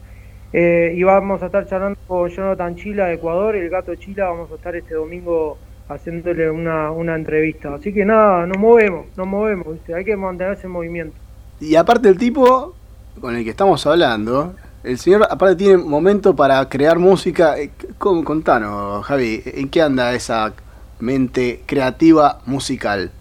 Eh, 0.53 0.93
y 0.95 1.03
vamos 1.03 1.41
a 1.43 1.47
estar 1.47 1.67
charlando 1.67 1.99
con 2.07 2.29
Jonathan 2.29 2.75
Chila 2.75 3.07
de 3.07 3.15
Ecuador, 3.15 3.55
el 3.55 3.69
gato 3.69 3.93
Chila, 3.95 4.29
vamos 4.29 4.51
a 4.51 4.55
estar 4.55 4.75
este 4.75 4.93
domingo 4.93 5.57
haciéndole 5.89 6.49
una, 6.49 6.91
una 6.91 7.15
entrevista. 7.15 7.73
Así 7.73 7.93
que 7.93 8.05
nada, 8.05 8.45
nos 8.45 8.57
movemos, 8.57 9.05
nos 9.17 9.27
movemos, 9.27 9.73
¿viste? 9.73 9.93
Hay 9.93 10.05
que 10.05 10.15
mantenerse 10.15 10.67
en 10.67 10.71
movimiento. 10.71 11.15
Y 11.59 11.75
aparte 11.75 12.09
el 12.09 12.17
tipo 12.17 12.75
con 13.19 13.35
el 13.35 13.43
que 13.43 13.49
estamos 13.49 13.85
hablando, 13.85 14.53
el 14.83 14.97
señor 14.97 15.27
aparte 15.29 15.55
tiene 15.55 15.77
momento 15.77 16.35
para 16.35 16.67
crear 16.69 16.99
música. 16.99 17.59
Eh, 17.59 17.71
contanos, 17.97 19.05
Javi, 19.05 19.41
¿en 19.45 19.69
qué 19.69 19.81
anda 19.81 20.13
esa 20.13 20.53
mente 20.99 21.61
creativa 21.65 22.39
musical? 22.45 23.11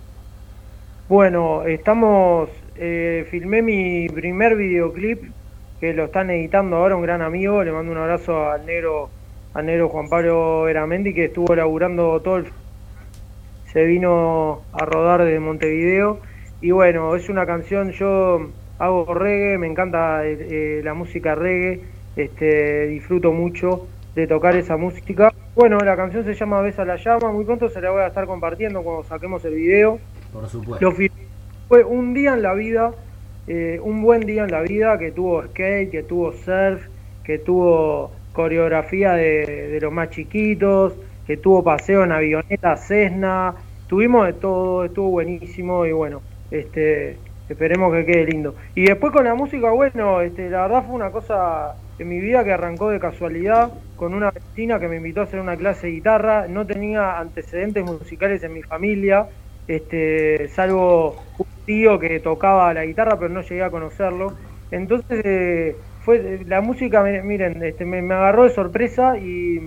Bueno, 1.09 1.63
estamos, 1.65 2.51
eh, 2.77 3.27
filmé 3.31 3.63
mi 3.63 4.09
primer 4.09 4.57
videoclip 4.57 5.25
que 5.81 5.93
lo 5.93 6.05
están 6.05 6.31
editando 6.31 6.77
ahora 6.77 6.97
un 6.97 7.03
gran 7.03 7.23
amigo, 7.23 7.63
le 7.63 7.73
mando 7.73 7.93
un 7.93 7.99
abrazo 7.99 8.51
al 8.51 8.65
negro, 8.67 9.11
al 9.55 9.67
negro 9.67 9.89
Juan 9.89 10.09
Pablo 10.09 10.69
Eramendi 10.69 11.13
que 11.15 11.27
estuvo 11.27 11.55
laburando 11.55 12.21
todo 12.21 12.39
el... 12.39 12.47
Se 13.73 13.85
vino 13.85 14.63
a 14.73 14.85
rodar 14.87 15.25
desde 15.25 15.39
Montevideo 15.39 16.21
y 16.61 16.71
bueno, 16.71 17.15
es 17.15 17.29
una 17.29 17.45
canción, 17.45 17.91
yo 17.93 18.49
hago 18.79 19.15
reggae, 19.15 19.59
me 19.59 19.67
encanta 19.67 20.25
eh, 20.25 20.39
eh, 20.41 20.81
la 20.83 20.95
música 20.95 21.35
reggae, 21.35 21.83
este, 22.17 22.87
disfruto 22.87 23.33
mucho 23.33 23.87
de 24.15 24.27
tocar 24.27 24.57
esa 24.57 24.77
música. 24.79 25.33
Bueno, 25.55 25.79
la 25.79 25.97
canción 25.97 26.25
se 26.25 26.35
llama 26.35 26.63
Besa 26.63 26.85
la 26.85 26.97
llama, 26.97 27.31
muy 27.31 27.45
pronto 27.45 27.69
se 27.69 27.81
la 27.81 27.91
voy 27.91 28.01
a 28.01 28.07
estar 28.07 28.27
compartiendo 28.27 28.83
cuando 28.83 29.05
saquemos 29.05 29.45
el 29.45 29.55
video. 29.55 29.99
Por 30.33 30.49
supuesto. 30.49 30.93
fue 31.69 31.85
un 31.85 32.15
día 32.15 32.35
en 32.35 32.43
la 32.43 32.55
vida, 32.55 32.93
eh, 33.47 33.81
un 33.83 34.03
buen 34.03 34.21
día 34.21 34.45
en 34.45 34.51
la 34.51 34.63
vida 34.63 34.99
que 34.99 35.13
tuvo 35.13 35.43
skate, 35.43 35.91
que 35.91 36.03
tuvo 36.03 36.33
surf, 36.33 36.87
que 37.25 37.39
tuvo 37.39 38.13
coreografía 38.33 39.13
de, 39.13 39.69
de 39.69 39.81
los 39.81 39.93
más 39.93 40.11
chiquitos, 40.11 40.95
que 41.27 41.37
tuvo 41.37 41.63
paseo 41.63 42.05
en 42.05 42.13
avioneta 42.13 42.77
Cessna, 42.77 43.55
tuvimos 43.87 44.27
de 44.27 44.33
todo, 44.35 44.85
estuvo 44.85 45.11
buenísimo 45.11 45.87
y 45.87 45.93
bueno, 45.93 46.23
este, 46.51 47.17
esperemos 47.49 47.93
que 47.93 48.05
quede 48.05 48.27
lindo. 48.27 48.55
Y 48.75 48.85
después 48.85 49.13
con 49.13 49.25
la 49.25 49.35
música, 49.35 49.71
bueno, 49.71 50.21
este, 50.21 50.51
la 50.51 50.63
verdad 50.63 50.85
fue 50.87 50.95
una 50.95 51.11
cosa 51.11 51.75
en 51.99 52.09
mi 52.09 52.21
vida 52.21 52.45
que 52.45 52.53
arrancó 52.53 52.91
de 52.91 53.01
casualidad 53.01 53.73
con 53.97 54.15
una 54.15 54.31
vecina 54.31 54.79
que 54.79 54.89
me 54.89 54.97
invitó 54.97 55.21
a 55.21 55.25
hacer 55.25 55.41
una 55.41 55.57
clase 55.57 55.87
de 55.87 55.95
guitarra. 55.95 56.47
No 56.49 56.67
tenía 56.67 57.19
antecedentes 57.19 57.85
musicales 57.85 58.43
en 58.43 58.53
mi 58.53 58.63
familia, 58.63 59.27
este, 59.69 60.49
salvo 60.49 61.17
un 61.39 61.47
tío 61.65 61.99
que 61.99 62.21
tocaba 62.21 62.73
la 62.73 62.85
guitarra, 62.85 63.19
pero 63.19 63.33
no 63.33 63.43
llegué 63.43 63.63
a 63.63 63.71
conocerlo. 63.71 64.33
Entonces, 64.71 65.23
eh, 65.25 65.77
fue 66.03 66.41
la 66.47 66.61
música, 66.61 67.03
miren, 67.03 67.63
este, 67.63 67.85
me, 67.85 67.99
agarró 68.15 68.45
de 68.45 68.51
sorpresa 68.51 69.19
y, 69.19 69.61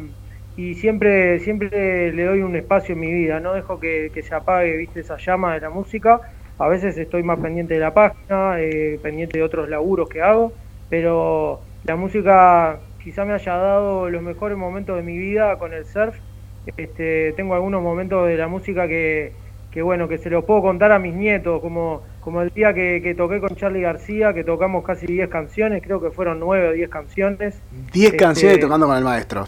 siempre, 0.76 1.40
siempre 1.40 2.12
le 2.12 2.24
doy 2.26 2.42
un 2.42 2.56
espacio 2.56 2.94
en 2.94 3.02
mi 3.02 3.14
vida. 3.14 3.40
No 3.40 3.54
dejo 3.54 3.80
que, 3.80 4.12
se 4.22 4.36
apague, 4.36 4.78
viste, 4.78 5.02
esa 5.02 5.18
llama 5.18 5.54
de 5.54 5.62
la 5.62 5.70
música. 5.70 6.22
A 6.58 6.68
veces 6.68 6.98
estoy 6.98 7.24
más 7.24 7.40
pendiente 7.40 7.74
de 7.76 7.80
la 7.80 7.94
página, 7.94 8.60
eh, 8.60 9.00
pendiente 9.02 9.38
de 9.38 9.44
otros 9.44 9.70
laburos 9.70 10.10
que 10.10 10.22
hago, 10.22 10.52
pero 10.90 11.62
la 11.86 11.96
música 11.96 12.80
quizá 13.02 13.24
me 13.24 13.34
haya 13.34 13.56
dado 13.56 14.10
los 14.10 14.22
mejores 14.22 14.58
momentos 14.58 14.98
de 14.98 15.04
mi 15.04 15.18
vida 15.18 15.58
con 15.58 15.74
el 15.74 15.86
surf. 15.86 16.18
Este, 16.78 17.34
tengo 17.34 17.56
algunos 17.56 17.82
momentos 17.82 18.28
de 18.28 18.38
la 18.38 18.48
música 18.48 18.88
que, 18.88 19.32
que 19.72 19.82
bueno, 19.82 20.08
que 20.08 20.18
se 20.18 20.30
los 20.30 20.46
puedo 20.46 20.62
contar 20.62 20.92
a 20.92 21.00
mis 21.00 21.14
nietos, 21.14 21.62
como, 21.62 22.02
como 22.22 22.42
el 22.42 22.50
día 22.50 22.74
que, 22.74 23.14
toqué 23.16 23.40
con 23.40 23.56
Charlie 23.56 23.82
García, 23.82 24.34
que 24.34 24.44
tocamos 24.44 24.84
casi 24.84 25.06
10 25.06 25.30
canciones, 25.30 25.84
creo 25.84 26.02
que 26.02 26.12
fueron 26.12 26.40
9 26.40 26.70
o 26.70 26.72
10 26.72 26.90
canciones. 26.90 27.62
10 27.94 28.06
este, 28.06 28.18
canciones 28.18 28.60
tocando 28.60 28.88
con 28.88 28.98
el 28.98 29.04
maestro. 29.04 29.46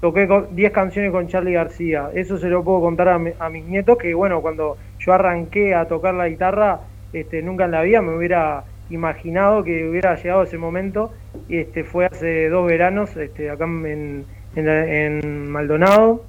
Toqué 0.00 0.28
10 0.50 0.72
canciones 0.72 1.10
con 1.10 1.28
Charlie 1.28 1.54
García, 1.54 2.10
eso 2.14 2.38
se 2.38 2.48
lo 2.48 2.62
puedo 2.62 2.80
contar 2.80 3.08
a, 3.08 3.20
a, 3.38 3.48
mis 3.48 3.64
nietos, 3.64 3.98
que 3.98 4.14
bueno, 4.14 4.40
cuando 4.42 4.76
yo 4.98 5.12
arranqué 5.12 5.74
a 5.74 5.86
tocar 5.86 6.14
la 6.14 6.28
guitarra, 6.28 6.80
este, 7.12 7.42
nunca 7.42 7.64
en 7.64 7.70
la 7.70 7.82
vida 7.82 8.02
me 8.02 8.16
hubiera 8.16 8.64
imaginado 8.90 9.64
que 9.64 9.88
hubiera 9.88 10.16
llegado 10.16 10.42
ese 10.42 10.58
momento. 10.58 11.12
Y 11.48 11.58
este 11.58 11.84
fue 11.84 12.06
hace 12.06 12.48
dos 12.48 12.66
veranos, 12.66 13.16
este, 13.16 13.50
acá 13.50 13.64
en, 13.64 14.24
en, 14.56 15.50
Maldonado, 15.50 16.24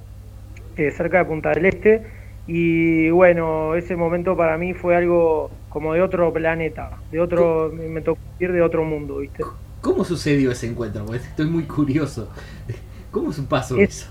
eh, 0.78 0.92
cerca 0.92 1.20
de 1.20 1.26
Punta 1.26 1.52
del 1.52 1.66
Este. 1.66 2.04
Y 2.48 3.10
bueno, 3.10 3.76
ese 3.76 3.96
momento 3.96 4.38
para 4.38 4.58
mí 4.58 4.74
fue 4.74 4.96
algo 4.96 5.50
como 5.70 5.94
de 5.94 6.02
otro 6.02 6.32
planeta, 6.32 6.92
de 7.12 7.20
otro, 7.20 7.72
me 7.74 8.02
tocó 8.02 8.22
ir 8.40 8.52
de 8.52 8.62
otro 8.62 8.84
mundo, 8.84 9.18
¿viste? 9.18 9.44
¿Cómo 9.82 10.04
sucedió 10.04 10.52
ese 10.52 10.68
encuentro? 10.68 11.06
estoy 11.14 11.48
muy 11.48 11.64
curioso. 11.64 12.30
¿Cómo 13.12 13.32
es 13.32 13.40
un 13.40 13.48
paso 13.48 13.78
eso? 13.78 14.10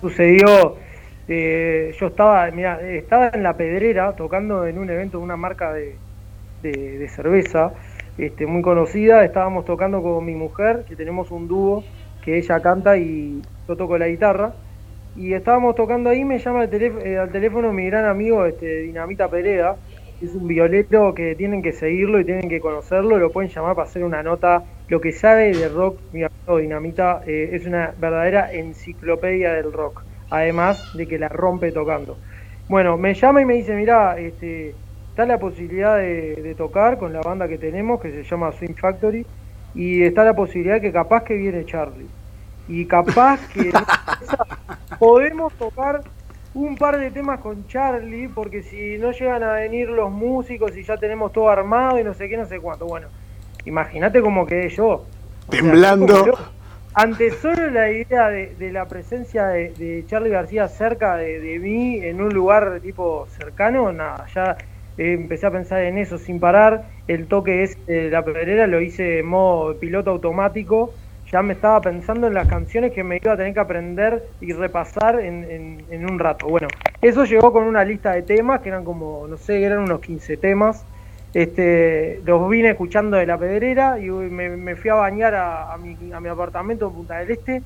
Sucedió, 0.00 0.76
eh, 1.28 1.94
yo 1.98 2.06
estaba, 2.08 2.50
mira, 2.50 2.80
estaba 2.80 3.30
en 3.32 3.42
la 3.42 3.56
pedrera 3.56 4.14
tocando 4.16 4.66
en 4.66 4.78
un 4.78 4.90
evento 4.90 5.18
de 5.18 5.24
una 5.24 5.36
marca 5.36 5.72
de, 5.72 5.96
de, 6.62 7.08
cerveza 7.08 7.72
este, 8.18 8.46
muy 8.46 8.62
conocida. 8.62 9.24
Estábamos 9.24 9.64
tocando 9.64 10.02
con 10.02 10.24
mi 10.24 10.34
mujer, 10.34 10.84
que 10.88 10.96
tenemos 10.96 11.30
un 11.30 11.48
dúo, 11.48 11.84
que 12.24 12.38
ella 12.38 12.60
canta 12.60 12.96
y 12.96 13.42
yo 13.68 13.76
toco 13.76 13.98
la 13.98 14.08
guitarra. 14.08 14.54
Y 15.16 15.32
estábamos 15.32 15.76
tocando 15.76 16.10
ahí, 16.10 16.24
me 16.24 16.38
llama 16.38 16.64
eh, 16.64 17.18
al 17.18 17.30
teléfono 17.30 17.72
mi 17.72 17.86
gran 17.86 18.04
amigo 18.04 18.44
este, 18.46 18.82
Dinamita 18.82 19.28
Pereda, 19.28 19.76
es 20.20 20.34
un 20.34 20.48
violero 20.48 21.14
que 21.14 21.34
tienen 21.34 21.62
que 21.62 21.72
seguirlo 21.72 22.20
y 22.20 22.24
tienen 22.24 22.48
que 22.48 22.60
conocerlo, 22.60 23.18
lo 23.18 23.30
pueden 23.30 23.50
llamar 23.50 23.76
para 23.76 23.88
hacer 23.88 24.04
una 24.04 24.22
nota. 24.22 24.64
Lo 24.88 25.00
que 25.00 25.12
sabe 25.12 25.52
de 25.52 25.68
rock, 25.68 25.98
mi 26.12 26.24
amigo 26.24 26.58
Dinamita, 26.58 27.22
eh, 27.26 27.50
es 27.52 27.66
una 27.66 27.92
verdadera 27.98 28.52
enciclopedia 28.52 29.52
del 29.52 29.72
rock, 29.72 30.02
además 30.30 30.82
de 30.94 31.06
que 31.06 31.18
la 31.18 31.28
rompe 31.28 31.72
tocando. 31.72 32.16
Bueno, 32.68 32.96
me 32.96 33.14
llama 33.14 33.42
y 33.42 33.44
me 33.44 33.54
dice, 33.54 33.74
mira, 33.74 34.18
este, 34.18 34.74
está 35.10 35.26
la 35.26 35.38
posibilidad 35.38 35.98
de, 35.98 36.54
tocar 36.56 36.98
con 36.98 37.12
la 37.12 37.20
banda 37.20 37.46
que 37.46 37.58
tenemos, 37.58 38.00
que 38.00 38.10
se 38.10 38.24
llama 38.24 38.52
Swing 38.52 38.74
Factory, 38.74 39.26
y 39.74 40.02
está 40.02 40.24
la 40.24 40.34
posibilidad 40.34 40.80
que 40.80 40.92
capaz 40.92 41.24
que 41.24 41.34
viene 41.34 41.64
Charlie. 41.66 42.08
Y 42.66 42.86
capaz 42.86 43.40
que 43.52 43.70
podemos 44.98 45.52
tocar 45.54 46.02
un 46.54 46.76
par 46.76 46.98
de 46.98 47.10
temas 47.10 47.40
con 47.40 47.66
Charlie, 47.66 48.28
porque 48.28 48.62
si 48.62 48.96
no 48.98 49.10
llegan 49.10 49.42
a 49.42 49.54
venir 49.54 49.88
los 49.88 50.10
músicos 50.10 50.76
y 50.76 50.84
ya 50.84 50.96
tenemos 50.96 51.32
todo 51.32 51.48
armado 51.48 51.98
y 51.98 52.04
no 52.04 52.14
sé 52.14 52.28
qué, 52.28 52.36
no 52.36 52.46
sé 52.46 52.60
cuánto. 52.60 52.86
Bueno, 52.86 53.08
imagínate 53.64 54.20
cómo 54.20 54.46
quedé 54.46 54.68
yo. 54.68 55.04
Temblando. 55.48 56.38
ante 56.94 57.32
solo 57.32 57.70
la 57.70 57.90
idea 57.90 58.28
de, 58.28 58.72
la 58.72 58.86
presencia 58.86 59.48
de, 59.48 60.04
Charlie 60.06 60.30
García 60.30 60.68
cerca 60.68 61.16
de, 61.16 61.40
de, 61.40 61.58
mí, 61.58 61.96
en 61.96 62.20
un 62.20 62.32
lugar 62.32 62.78
tipo 62.80 63.26
cercano, 63.36 63.92
nada, 63.92 64.26
ya 64.32 64.56
empecé 64.96 65.46
a 65.46 65.50
pensar 65.50 65.82
en 65.82 65.98
eso 65.98 66.18
sin 66.18 66.40
parar. 66.40 66.84
El 67.08 67.26
toque 67.26 67.64
es 67.64 67.86
de 67.86 68.10
la 68.10 68.24
pedrera 68.24 68.66
lo 68.66 68.80
hice 68.80 69.18
en 69.18 69.26
modo 69.26 69.76
piloto 69.78 70.10
automático. 70.10 70.94
Ya 71.30 71.42
me 71.42 71.54
estaba 71.54 71.80
pensando 71.80 72.26
en 72.26 72.34
las 72.34 72.48
canciones 72.48 72.92
que 72.92 73.02
me 73.02 73.16
iba 73.16 73.32
a 73.32 73.36
tener 73.36 73.54
que 73.54 73.60
aprender 73.60 74.28
y 74.40 74.52
repasar 74.52 75.20
en, 75.20 75.84
en, 75.90 76.10
un 76.10 76.18
rato. 76.18 76.46
Bueno, 76.46 76.68
eso 77.00 77.24
llegó 77.24 77.52
con 77.52 77.64
una 77.64 77.84
lista 77.84 78.12
de 78.12 78.22
temas, 78.22 78.60
que 78.60 78.68
eran 78.68 78.84
como, 78.84 79.26
no 79.26 79.36
sé, 79.36 79.62
eran 79.62 79.80
unos 79.80 80.00
15 80.00 80.36
temas. 80.36 80.84
Este, 81.32 82.20
los 82.24 82.48
vine 82.48 82.70
escuchando 82.70 83.16
de 83.16 83.26
la 83.26 83.36
pedrera 83.36 83.98
y 83.98 84.08
me, 84.08 84.76
fui 84.76 84.90
a 84.90 84.94
bañar 84.94 85.34
a, 85.34 85.72
a, 85.72 85.78
mi, 85.78 85.96
a 86.12 86.20
mi 86.20 86.28
apartamento 86.28 86.86
en 86.86 86.92
Punta 86.92 87.18
del 87.18 87.32
Este 87.32 87.62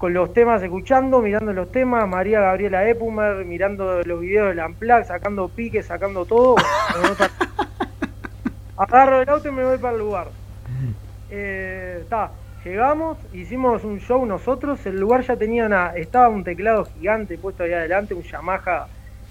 con 0.00 0.14
los 0.14 0.32
temas 0.32 0.62
escuchando, 0.62 1.20
mirando 1.20 1.52
los 1.52 1.70
temas, 1.70 2.08
María 2.08 2.40
Gabriela 2.40 2.88
Epumer, 2.88 3.44
mirando 3.44 4.02
los 4.02 4.18
videos 4.18 4.48
del 4.48 4.60
Amplac, 4.60 5.04
sacando 5.04 5.50
piques, 5.50 5.84
sacando 5.84 6.24
todo. 6.24 6.56
Agarro 8.78 9.20
el 9.20 9.28
auto 9.28 9.46
y 9.46 9.52
me 9.52 9.62
voy 9.62 9.76
para 9.76 9.92
el 9.92 9.98
lugar. 9.98 10.28
Está, 11.28 12.24
eh, 12.24 12.28
llegamos, 12.64 13.18
hicimos 13.32 13.84
un 13.84 14.00
show 14.00 14.24
nosotros, 14.26 14.84
el 14.86 14.98
lugar 14.98 15.22
ya 15.22 15.36
tenía 15.36 15.66
una, 15.66 15.94
estaba 15.96 16.28
un 16.28 16.44
teclado 16.44 16.84
gigante 16.84 17.38
puesto 17.38 17.64
ahí 17.64 17.72
adelante, 17.72 18.14
un 18.14 18.22
Yamaha 18.22 18.86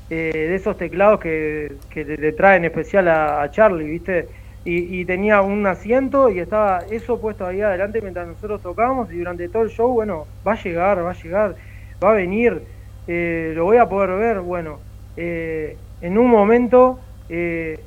eh, 0.10 0.32
de 0.34 0.56
esos 0.56 0.78
teclados 0.78 1.20
que, 1.20 1.74
que 1.90 2.04
le, 2.06 2.32
traen 2.34 2.66
especial 2.66 3.08
a, 3.08 3.50
Charlie, 3.52 3.86
¿viste? 3.86 4.28
y, 4.66 5.06
tenía 5.06 5.42
un 5.42 5.66
asiento 5.66 6.30
y 6.30 6.40
estaba 6.40 6.80
eso 6.92 7.20
puesto 7.20 7.46
ahí 7.46 7.62
adelante 7.62 8.02
mientras 8.02 8.28
nosotros 8.28 8.62
tocábamos 8.62 9.12
y 9.12 9.18
durante 9.18 9.48
todo 9.50 9.64
el 9.64 9.70
show, 9.70 9.92
bueno, 9.92 10.28
va 10.46 10.54
a 10.54 10.64
llegar, 10.64 11.04
va 11.04 11.12
a 11.12 11.14
llegar, 11.14 11.56
va 12.04 12.12
a 12.12 12.14
venir, 12.14 12.62
eh, 13.08 13.54
lo 13.56 13.66
voy 13.66 13.78
a 13.78 13.88
poder 13.88 14.12
ver, 14.20 14.40
bueno, 14.42 14.80
eh, 15.18 15.78
en 16.02 16.18
un 16.18 16.30
momento 16.30 17.00
eh, 17.30 17.80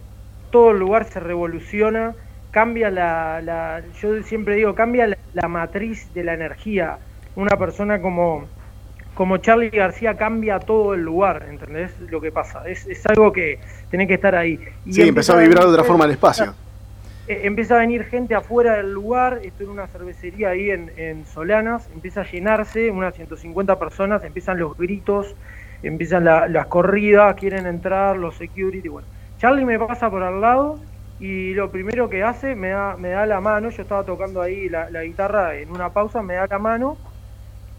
todo 0.50 0.70
el 0.70 0.78
lugar 0.78 1.04
se 1.04 1.20
revoluciona, 1.20 2.14
cambia 2.50 2.90
la, 2.90 3.40
la 3.42 3.82
yo 4.00 4.22
siempre 4.22 4.56
digo, 4.56 4.74
cambia 4.74 5.06
la, 5.06 5.16
matriz 5.48 6.12
de 6.14 6.24
la 6.24 6.34
energía, 6.34 6.98
una 7.36 7.56
persona 7.56 8.00
como 8.00 8.46
como 9.14 9.36
Charlie 9.36 9.70
García 9.70 10.16
cambia 10.16 10.58
todo 10.58 10.94
el 10.94 11.02
lugar, 11.02 11.46
¿entendés? 11.48 11.92
Lo 12.10 12.20
que 12.20 12.32
pasa. 12.32 12.66
Es, 12.66 12.86
es 12.86 13.04
algo 13.06 13.30
que 13.32 13.58
tiene 13.90 14.06
que 14.06 14.14
estar 14.14 14.34
ahí. 14.34 14.58
Y 14.86 14.92
sí, 14.94 15.02
empezó 15.02 15.34
a 15.34 15.36
vibrar 15.36 15.64
de 15.64 15.70
otra 15.70 15.84
forma 15.84 16.06
el 16.06 16.12
espacio. 16.12 16.54
Eh, 17.28 17.42
empieza 17.44 17.76
a 17.76 17.78
venir 17.78 18.04
gente 18.04 18.34
afuera 18.34 18.76
del 18.76 18.92
lugar, 18.92 19.40
esto 19.44 19.62
en 19.62 19.70
una 19.70 19.86
cervecería 19.86 20.50
ahí 20.50 20.70
en, 20.70 21.24
Solanas, 21.26 21.88
empieza 21.94 22.22
a 22.22 22.24
llenarse, 22.24 22.90
unas 22.90 23.14
150 23.14 23.78
personas, 23.78 24.24
empiezan 24.24 24.58
los 24.58 24.76
gritos, 24.76 25.36
empiezan 25.82 26.24
las 26.24 26.66
corridas, 26.66 27.34
quieren 27.36 27.66
entrar, 27.66 28.16
los 28.16 28.36
security, 28.36 28.88
bueno. 28.88 29.06
Charlie 29.38 29.64
me 29.64 29.78
pasa 29.78 30.10
por 30.10 30.22
al 30.22 30.40
lado 30.40 30.80
y 31.22 31.54
lo 31.54 31.70
primero 31.70 32.10
que 32.10 32.24
hace, 32.24 32.56
me 32.56 32.70
da, 32.70 32.96
me 32.96 33.10
da 33.10 33.26
la 33.26 33.40
mano, 33.40 33.70
yo 33.70 33.82
estaba 33.82 34.02
tocando 34.02 34.42
ahí 34.42 34.68
la, 34.68 34.88
guitarra 35.04 35.54
en 35.54 35.70
una 35.70 35.90
pausa, 35.90 36.20
me 36.20 36.34
da 36.34 36.48
la 36.48 36.58
mano 36.58 36.96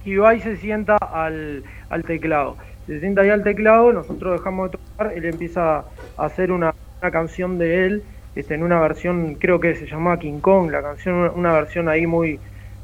y 0.05 0.15
va 0.15 0.33
y 0.33 0.39
se 0.39 0.55
sienta 0.55 0.95
al, 0.95 1.65
teclado. 2.07 2.55
Se 2.87 3.01
sienta 3.01 3.19
ahí 3.19 3.29
al 3.29 3.43
teclado, 3.43 3.91
nosotros 3.91 4.39
dejamos 4.39 4.71
de 4.71 4.77
tocar, 4.77 5.11
él 5.13 5.25
empieza 5.25 5.79
a 5.79 5.83
hacer 6.15 6.53
una, 6.53 6.73
una 7.01 7.11
canción 7.11 7.57
de 7.57 7.85
él 7.85 8.03
este, 8.33 8.55
en 8.55 8.63
una 8.63 8.79
versión, 8.79 9.35
creo 9.35 9.59
que 9.59 9.75
se 9.75 9.87
llamaba 9.87 10.19
King 10.19 10.39
Kong, 10.39 10.71
la 10.71 10.81
canción, 10.81 11.29
una 11.35 11.51
versión 11.51 11.89
ahí 11.89 12.07
muy, 12.07 12.39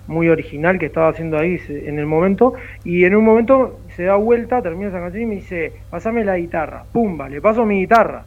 muy 0.07 0.27
original 0.27 0.77
que 0.77 0.87
estaba 0.87 1.07
haciendo 1.07 1.37
ahí 1.37 1.57
en 1.69 1.99
el 1.99 2.05
momento, 2.05 2.55
y 2.83 3.05
en 3.05 3.15
un 3.15 3.23
momento 3.23 3.79
se 3.95 4.03
da 4.03 4.17
vuelta, 4.17 4.61
termina 4.61 4.89
esa 4.89 4.99
canción 4.99 5.23
y 5.23 5.25
me 5.25 5.35
dice, 5.35 5.71
pasame 5.89 6.25
la 6.25 6.35
guitarra, 6.35 6.83
pumba, 6.91 7.29
le 7.29 7.39
paso 7.39 7.65
mi 7.65 7.79
guitarra. 7.79 8.25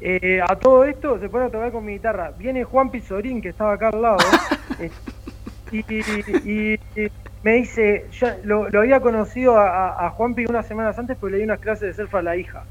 Eh, 0.00 0.40
a 0.46 0.56
todo 0.56 0.84
esto 0.84 1.18
se 1.18 1.28
pone 1.28 1.46
a 1.46 1.50
tocar 1.50 1.72
con 1.72 1.84
mi 1.84 1.92
guitarra. 1.92 2.32
Viene 2.36 2.64
Juan 2.64 2.90
Pizorín, 2.90 3.40
que 3.40 3.50
estaba 3.50 3.74
acá 3.74 3.88
al 3.88 4.02
lado, 4.02 4.18
eh, 4.80 4.90
y, 5.72 6.78
me 7.42 7.52
dice, 7.54 8.06
ya 8.12 8.38
lo, 8.44 8.66
había 8.66 9.00
conocido 9.00 9.58
a, 9.58 10.06
a 10.06 10.10
Juan 10.10 10.34
Pi 10.34 10.46
unas 10.46 10.66
semanas 10.66 10.98
antes 10.98 11.16
porque 11.18 11.32
le 11.32 11.38
di 11.38 11.44
unas 11.44 11.60
clases 11.60 11.94
de 11.96 12.02
surf 12.02 12.14
a 12.14 12.22
la 12.22 12.36
hija. 12.36 12.64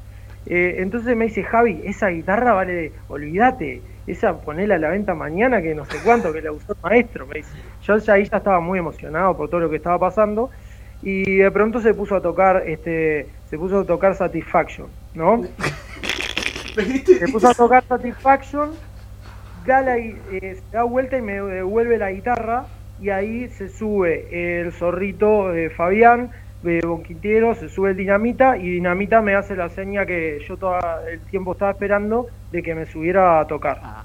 Eh, 0.46 0.76
entonces 0.78 1.16
me 1.16 1.26
dice, 1.26 1.42
Javi, 1.42 1.80
esa 1.84 2.08
guitarra 2.08 2.52
vale, 2.52 2.92
olvídate, 3.08 3.80
esa 4.06 4.40
ponela 4.40 4.74
a 4.74 4.78
la 4.78 4.90
venta 4.90 5.14
mañana 5.14 5.62
que 5.62 5.74
no 5.74 5.86
sé 5.86 5.98
cuánto, 6.04 6.32
que 6.32 6.42
la 6.42 6.52
usó 6.52 6.72
el 6.72 6.78
maestro, 6.82 7.26
me 7.26 7.36
dice. 7.36 7.50
Yo 7.82 7.96
ya 7.96 8.14
ahí 8.14 8.24
ya 8.24 8.38
estaba 8.38 8.60
muy 8.60 8.78
emocionado 8.78 9.36
por 9.36 9.48
todo 9.48 9.60
lo 9.60 9.70
que 9.70 9.76
estaba 9.76 9.98
pasando 9.98 10.50
y 11.02 11.36
de 11.36 11.50
pronto 11.50 11.80
se 11.80 11.94
puso 11.94 12.16
a 12.16 12.20
tocar, 12.20 12.64
este, 12.66 13.28
se 13.48 13.58
puso 13.58 13.80
a 13.80 13.84
tocar 13.84 14.14
Satisfaction, 14.14 14.88
¿no? 15.14 15.42
Se 16.74 17.28
puso 17.28 17.48
a 17.48 17.54
tocar 17.54 17.84
Satisfaction, 17.84 18.70
da, 19.64 19.80
la, 19.80 19.96
eh, 19.96 20.60
da 20.72 20.82
vuelta 20.82 21.16
y 21.16 21.22
me 21.22 21.40
devuelve 21.40 21.98
la 21.98 22.10
guitarra 22.10 22.66
y 23.00 23.10
ahí 23.10 23.48
se 23.48 23.68
sube 23.68 24.60
el 24.60 24.72
zorrito 24.72 25.50
de 25.50 25.70
Fabián, 25.70 26.30
de 26.62 26.80
Bonquitiero, 26.80 27.54
se 27.54 27.68
sube 27.68 27.90
el 27.90 27.96
Dinamita 27.96 28.56
y 28.56 28.70
Dinamita 28.70 29.20
me 29.20 29.34
hace 29.34 29.54
la 29.54 29.68
seña 29.68 30.04
que 30.04 30.40
yo 30.48 30.56
todo 30.56 30.78
el 31.08 31.20
tiempo 31.20 31.52
estaba 31.52 31.70
esperando 31.70 32.26
de 32.50 32.62
que 32.62 32.74
me 32.74 32.86
subiera 32.86 33.40
a 33.40 33.46
tocar. 33.46 33.80
Ah. 33.82 34.04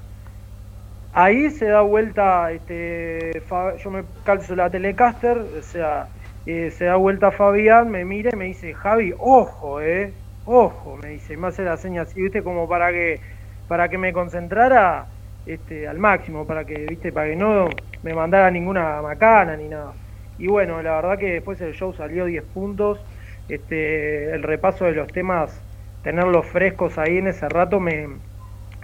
Ahí 1.12 1.50
se 1.50 1.64
da 1.64 1.80
vuelta, 1.80 2.52
este, 2.52 3.42
yo 3.82 3.90
me 3.90 4.04
calzo 4.24 4.54
la 4.54 4.70
Telecaster, 4.70 5.38
o 5.38 5.62
sea, 5.62 6.06
eh, 6.46 6.70
se 6.70 6.84
da 6.84 6.94
vuelta 6.94 7.32
Fabián, 7.32 7.90
me 7.90 8.04
mira 8.04 8.30
y 8.32 8.36
me 8.36 8.44
dice, 8.44 8.74
Javi, 8.74 9.12
ojo, 9.18 9.80
eh, 9.80 10.12
ojo, 10.50 10.98
me 11.02 11.10
dice, 11.10 11.36
me 11.36 11.48
hace 11.48 11.62
la 11.62 11.76
seña 11.76 12.02
así, 12.02 12.20
viste, 12.20 12.42
como 12.42 12.68
para 12.68 12.90
que, 12.92 13.20
para 13.68 13.88
que 13.88 13.98
me 13.98 14.12
concentrara 14.12 15.06
este, 15.46 15.86
al 15.86 15.98
máximo, 15.98 16.46
para 16.46 16.64
que, 16.64 16.86
viste, 16.86 17.12
para 17.12 17.28
que 17.28 17.36
no 17.36 17.68
me 18.02 18.14
mandara 18.14 18.50
ninguna 18.50 19.00
macana 19.02 19.56
ni 19.56 19.68
nada. 19.68 19.92
Y 20.38 20.48
bueno, 20.48 20.82
la 20.82 20.96
verdad 20.96 21.18
que 21.18 21.34
después 21.34 21.60
el 21.60 21.74
show 21.74 21.92
salió 21.92 22.24
10 22.24 22.44
puntos, 22.44 23.00
este, 23.48 24.32
el 24.32 24.42
repaso 24.42 24.84
de 24.86 24.92
los 24.92 25.08
temas, 25.08 25.62
tenerlos 26.02 26.46
frescos 26.46 26.98
ahí 26.98 27.18
en 27.18 27.28
ese 27.28 27.48
rato, 27.48 27.78
me, 27.78 28.08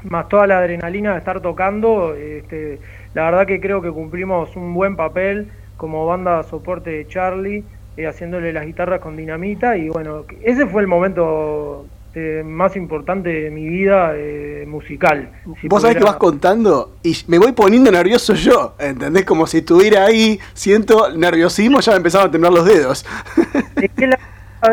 más 0.05 0.29
toda 0.29 0.47
la 0.47 0.59
adrenalina 0.59 1.13
de 1.13 1.19
estar 1.19 1.41
tocando, 1.41 2.15
este, 2.15 2.79
la 3.15 3.25
verdad 3.25 3.47
que 3.47 3.61
creo 3.61 3.83
que 3.83 3.91
cumplimos 3.91 4.55
un 4.57 4.75
buen 4.75 4.97
papel 4.97 5.51
como 5.77 6.07
banda 6.07 6.43
soporte 6.45 6.91
de 6.91 7.07
Charlie, 7.07 7.65
eh, 7.97 8.07
haciéndole 8.07 8.53
las 8.53 8.67
guitarras 8.67 9.01
con 9.01 9.17
dinamita 9.17 9.77
y 9.77 9.89
bueno, 9.89 10.25
ese 10.43 10.67
fue 10.67 10.83
el 10.83 10.87
momento 10.87 11.87
eh, 12.15 12.43
más 12.45 12.77
importante 12.77 13.29
de 13.29 13.51
mi 13.51 13.69
vida 13.69 14.13
eh, 14.15 14.65
musical. 14.67 15.31
Vos 15.65 15.83
sabés 15.83 15.99
que 15.99 16.05
vas 16.05 16.17
contando 16.17 16.93
y 17.03 17.15
me 17.27 17.39
voy 17.39 17.53
poniendo 17.53 17.91
nervioso 17.91 18.35
yo, 18.35 18.75
¿entendés? 18.79 19.25
Como 19.25 19.47
si 19.47 19.59
estuviera 19.59 20.05
ahí, 20.07 20.39
siento 20.55 21.11
nerviosismo, 21.15 21.81
ya 21.81 21.93
me 21.93 21.99
empezaban 21.99 22.29
a 22.29 22.31
temblar 22.31 22.53
los 22.53 22.65
dedos. 22.65 23.05
Es 23.77 23.91
que 23.91 24.07
la 24.07 24.19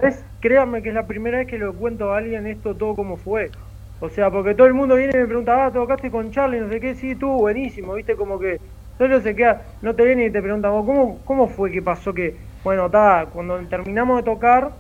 vez, 0.01 0.23
créanme 0.39 0.81
que 0.81 0.89
es 0.89 0.95
la 0.95 1.05
primera 1.05 1.37
vez 1.37 1.47
que 1.47 1.57
lo 1.57 1.73
cuento 1.73 2.13
a 2.13 2.17
alguien 2.17 2.47
esto 2.47 2.75
todo 2.75 2.95
como 2.95 3.17
fue. 3.17 3.51
O 3.99 4.09
sea, 4.09 4.31
porque 4.31 4.53
todo 4.53 4.67
el 4.67 4.73
mundo 4.73 4.95
viene 4.95 5.13
y 5.13 5.17
me 5.17 5.27
pregunta, 5.27 5.65
ah, 5.65 5.71
tocaste 5.71 6.11
con 6.11 6.31
Charlie, 6.31 6.59
no 6.59 6.69
sé 6.69 6.79
qué, 6.79 6.95
sí, 6.95 7.15
tú, 7.15 7.29
buenísimo, 7.29 7.93
viste, 7.93 8.15
como 8.15 8.37
que 8.37 8.59
solo 8.97 9.21
se 9.21 9.35
queda, 9.35 9.61
no 9.81 9.95
te 9.95 10.03
viene 10.03 10.25
y 10.25 10.29
te 10.29 10.41
preguntan, 10.41 10.71
¿cómo, 10.71 11.19
cómo 11.25 11.47
fue 11.47 11.71
que 11.71 11.81
pasó 11.81 12.13
que, 12.13 12.35
bueno, 12.63 12.85
está, 12.87 13.27
cuando 13.31 13.57
terminamos 13.67 14.17
de 14.17 14.23
tocar, 14.23 14.71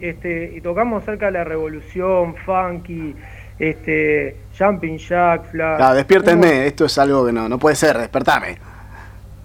este, 0.00 0.52
y 0.56 0.60
tocamos 0.60 1.04
cerca 1.04 1.26
de 1.26 1.32
la 1.32 1.44
revolución, 1.44 2.34
funky, 2.44 3.14
este, 3.58 4.36
jumping 4.58 4.98
jack, 4.98 5.44
flash. 5.50 5.76
Claro, 5.76 5.94
despiértenme, 5.94 6.66
esto 6.66 6.84
es 6.84 6.98
algo 6.98 7.24
que 7.24 7.32
no, 7.32 7.48
no 7.48 7.58
puede 7.58 7.76
ser, 7.76 7.96
despertame. 7.98 8.58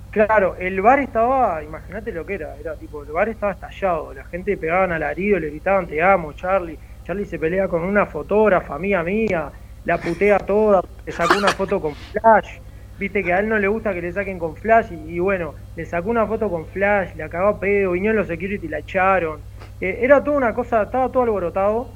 Claro, 0.10 0.56
el 0.58 0.82
bar 0.82 1.00
estaba, 1.00 1.62
imagínate 1.64 2.12
lo 2.12 2.26
que 2.26 2.36
era, 2.36 2.56
era 2.56 2.76
tipo, 2.76 3.04
el 3.04 3.12
bar 3.12 3.30
estaba 3.30 3.52
estallado, 3.52 4.14
la 4.14 4.24
gente 4.26 4.58
pegaban 4.58 4.92
alarido, 4.92 5.38
le 5.38 5.50
gritaban 5.50 5.86
te 5.86 6.02
amo, 6.02 6.34
Charlie, 6.34 6.80
Charlie 7.04 7.26
se 7.26 7.38
pelea 7.38 7.68
con 7.68 7.84
una 7.84 8.08
fotógrafa, 8.08 8.76
amiga 8.76 9.04
mía, 9.04 9.52
la 9.86 9.98
putea 10.00 10.40
toda, 10.40 10.82
le 11.06 11.12
sacó 11.12 11.38
una 11.38 11.50
foto 11.50 11.80
con 11.80 11.94
flash, 11.94 12.58
viste 12.98 13.24
que 13.24 13.32
a 13.32 13.40
él 13.40 13.48
no 13.48 13.60
le 13.60 13.68
gusta 13.68 13.94
que 13.94 14.02
le 14.02 14.12
saquen 14.12 14.40
con 14.40 14.56
flash 14.56 14.92
y, 14.92 15.20
bueno, 15.20 15.54
le 15.78 15.86
sacó 15.86 16.10
una 16.10 16.26
foto 16.26 16.50
con 16.50 16.66
flash, 16.66 17.16
le 17.16 17.24
acabó 17.24 17.50
a 17.50 17.60
pedo, 17.60 17.92
vinieron 17.92 18.18
los 18.18 18.28
security 18.28 18.66
y 18.66 18.70
la 18.70 18.80
echaron. 18.80 19.40
Eh, 19.80 20.00
era 20.02 20.24
toda 20.24 20.36
una 20.36 20.54
cosa, 20.56 20.82
estaba 20.82 21.10
todo 21.12 21.24
alborotado, 21.24 21.88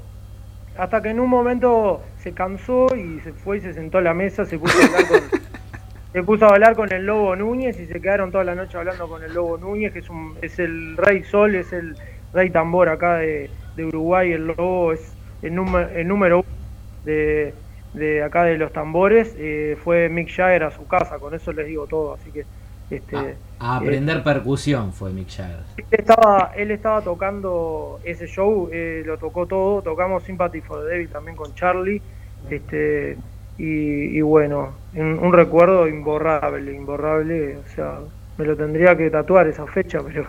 hasta 0.78 1.02
que 1.02 1.10
en 1.10 1.18
un 1.18 1.28
momento 1.28 2.00
se 2.18 2.32
cansó 2.32 2.86
y 2.94 3.18
se 3.20 3.32
fue 3.32 3.58
y 3.58 3.60
se 3.60 3.74
sentó 3.74 3.98
a 3.98 4.00
la 4.00 4.14
mesa, 4.14 4.46
se 4.46 4.56
puso 4.56 4.78
a 4.78 4.84
hablar 4.86 5.08
con, 5.08 5.40
se 6.12 6.22
puso 6.22 6.44
a 6.46 6.48
hablar 6.50 6.76
con 6.76 6.92
el 6.92 7.04
Lobo 7.04 7.34
Núñez 7.34 7.80
y 7.80 7.86
se 7.86 8.00
quedaron 8.00 8.30
toda 8.30 8.44
la 8.44 8.54
noche 8.54 8.78
hablando 8.78 9.08
con 9.08 9.24
el 9.24 9.34
Lobo 9.34 9.58
Núñez, 9.58 9.92
que 9.92 9.98
es, 9.98 10.08
un, 10.08 10.36
es 10.40 10.60
el 10.60 10.96
rey 10.96 11.24
sol, 11.24 11.56
es 11.56 11.72
el 11.72 11.96
rey 12.32 12.50
tambor 12.50 12.88
acá 12.88 13.16
de, 13.16 13.50
Uruguay, 13.76 14.30
el 14.30 14.46
Lobo 14.46 14.92
es 14.92 15.12
el, 15.42 15.56
número, 15.56 15.88
el 15.88 16.06
número 16.06 16.38
uno 16.38 16.48
de 17.04 17.52
de 17.94 18.22
acá 18.22 18.44
de 18.44 18.56
los 18.56 18.72
tambores, 18.72 19.34
eh, 19.38 19.76
fue 19.82 20.08
Mick 20.08 20.28
Jagger 20.30 20.64
a 20.64 20.70
su 20.70 20.86
casa, 20.86 21.18
con 21.18 21.34
eso 21.34 21.52
les 21.52 21.66
digo 21.66 21.86
todo, 21.86 22.14
así 22.14 22.30
que... 22.30 22.44
Este, 22.92 23.16
a, 23.58 23.76
aprender 23.76 24.18
eh, 24.18 24.20
percusión 24.20 24.92
fue 24.92 25.10
Mick 25.12 25.30
Jagger. 25.30 25.60
Él 25.78 25.84
estaba, 25.90 26.52
él 26.54 26.70
estaba 26.70 27.00
tocando 27.00 28.00
ese 28.04 28.26
show, 28.26 28.68
eh, 28.70 29.02
lo 29.06 29.16
tocó 29.16 29.46
todo, 29.46 29.80
tocamos 29.80 30.24
Sympathy 30.24 30.60
for 30.60 30.82
the 30.82 30.90
Devil 30.90 31.08
también 31.08 31.34
con 31.34 31.54
Charlie, 31.54 32.02
este 32.50 33.16
y, 33.58 34.20
bueno, 34.22 34.72
un, 34.94 35.32
recuerdo 35.32 35.86
imborrable, 35.86 36.74
imborrable, 36.74 37.56
o 37.58 37.74
sea, 37.74 38.00
me 38.36 38.44
lo 38.44 38.56
tendría 38.56 38.96
que 38.96 39.08
tatuar 39.08 39.46
esa 39.46 39.66
fecha, 39.66 40.00
pero 40.06 40.26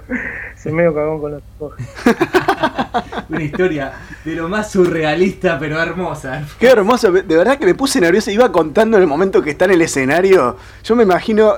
se 0.56 0.72
medio 0.72 0.94
cagón 0.94 1.20
con 1.20 1.32
los 1.32 1.44
ojos. 1.60 1.78
Una 3.30 3.44
historia 3.44 3.92
de 4.24 4.36
lo 4.36 4.48
más 4.48 4.72
surrealista, 4.72 5.58
pero 5.58 5.82
hermosa. 5.82 6.46
Qué 6.60 6.68
hermoso, 6.68 7.12
de 7.12 7.36
verdad 7.36 7.58
que 7.58 7.66
me 7.66 7.74
puse 7.74 8.00
nervioso. 8.00 8.30
Iba 8.30 8.52
contando 8.52 8.98
en 8.98 9.04
el 9.04 9.10
momento 9.10 9.42
que 9.42 9.52
está 9.52 9.66
en 9.66 9.72
el 9.72 9.82
escenario. 9.82 10.58
Yo 10.84 10.96
me 10.96 11.04
imagino, 11.04 11.56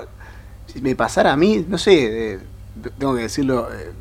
si 0.67 0.81
me 0.81 0.95
pasara 0.95 1.33
a 1.33 1.37
mí, 1.37 1.65
no 1.67 1.77
sé, 1.77 2.39
tengo 2.97 3.15
que 3.15 3.23
decirlo, 3.23 3.67
eh, 3.73 3.91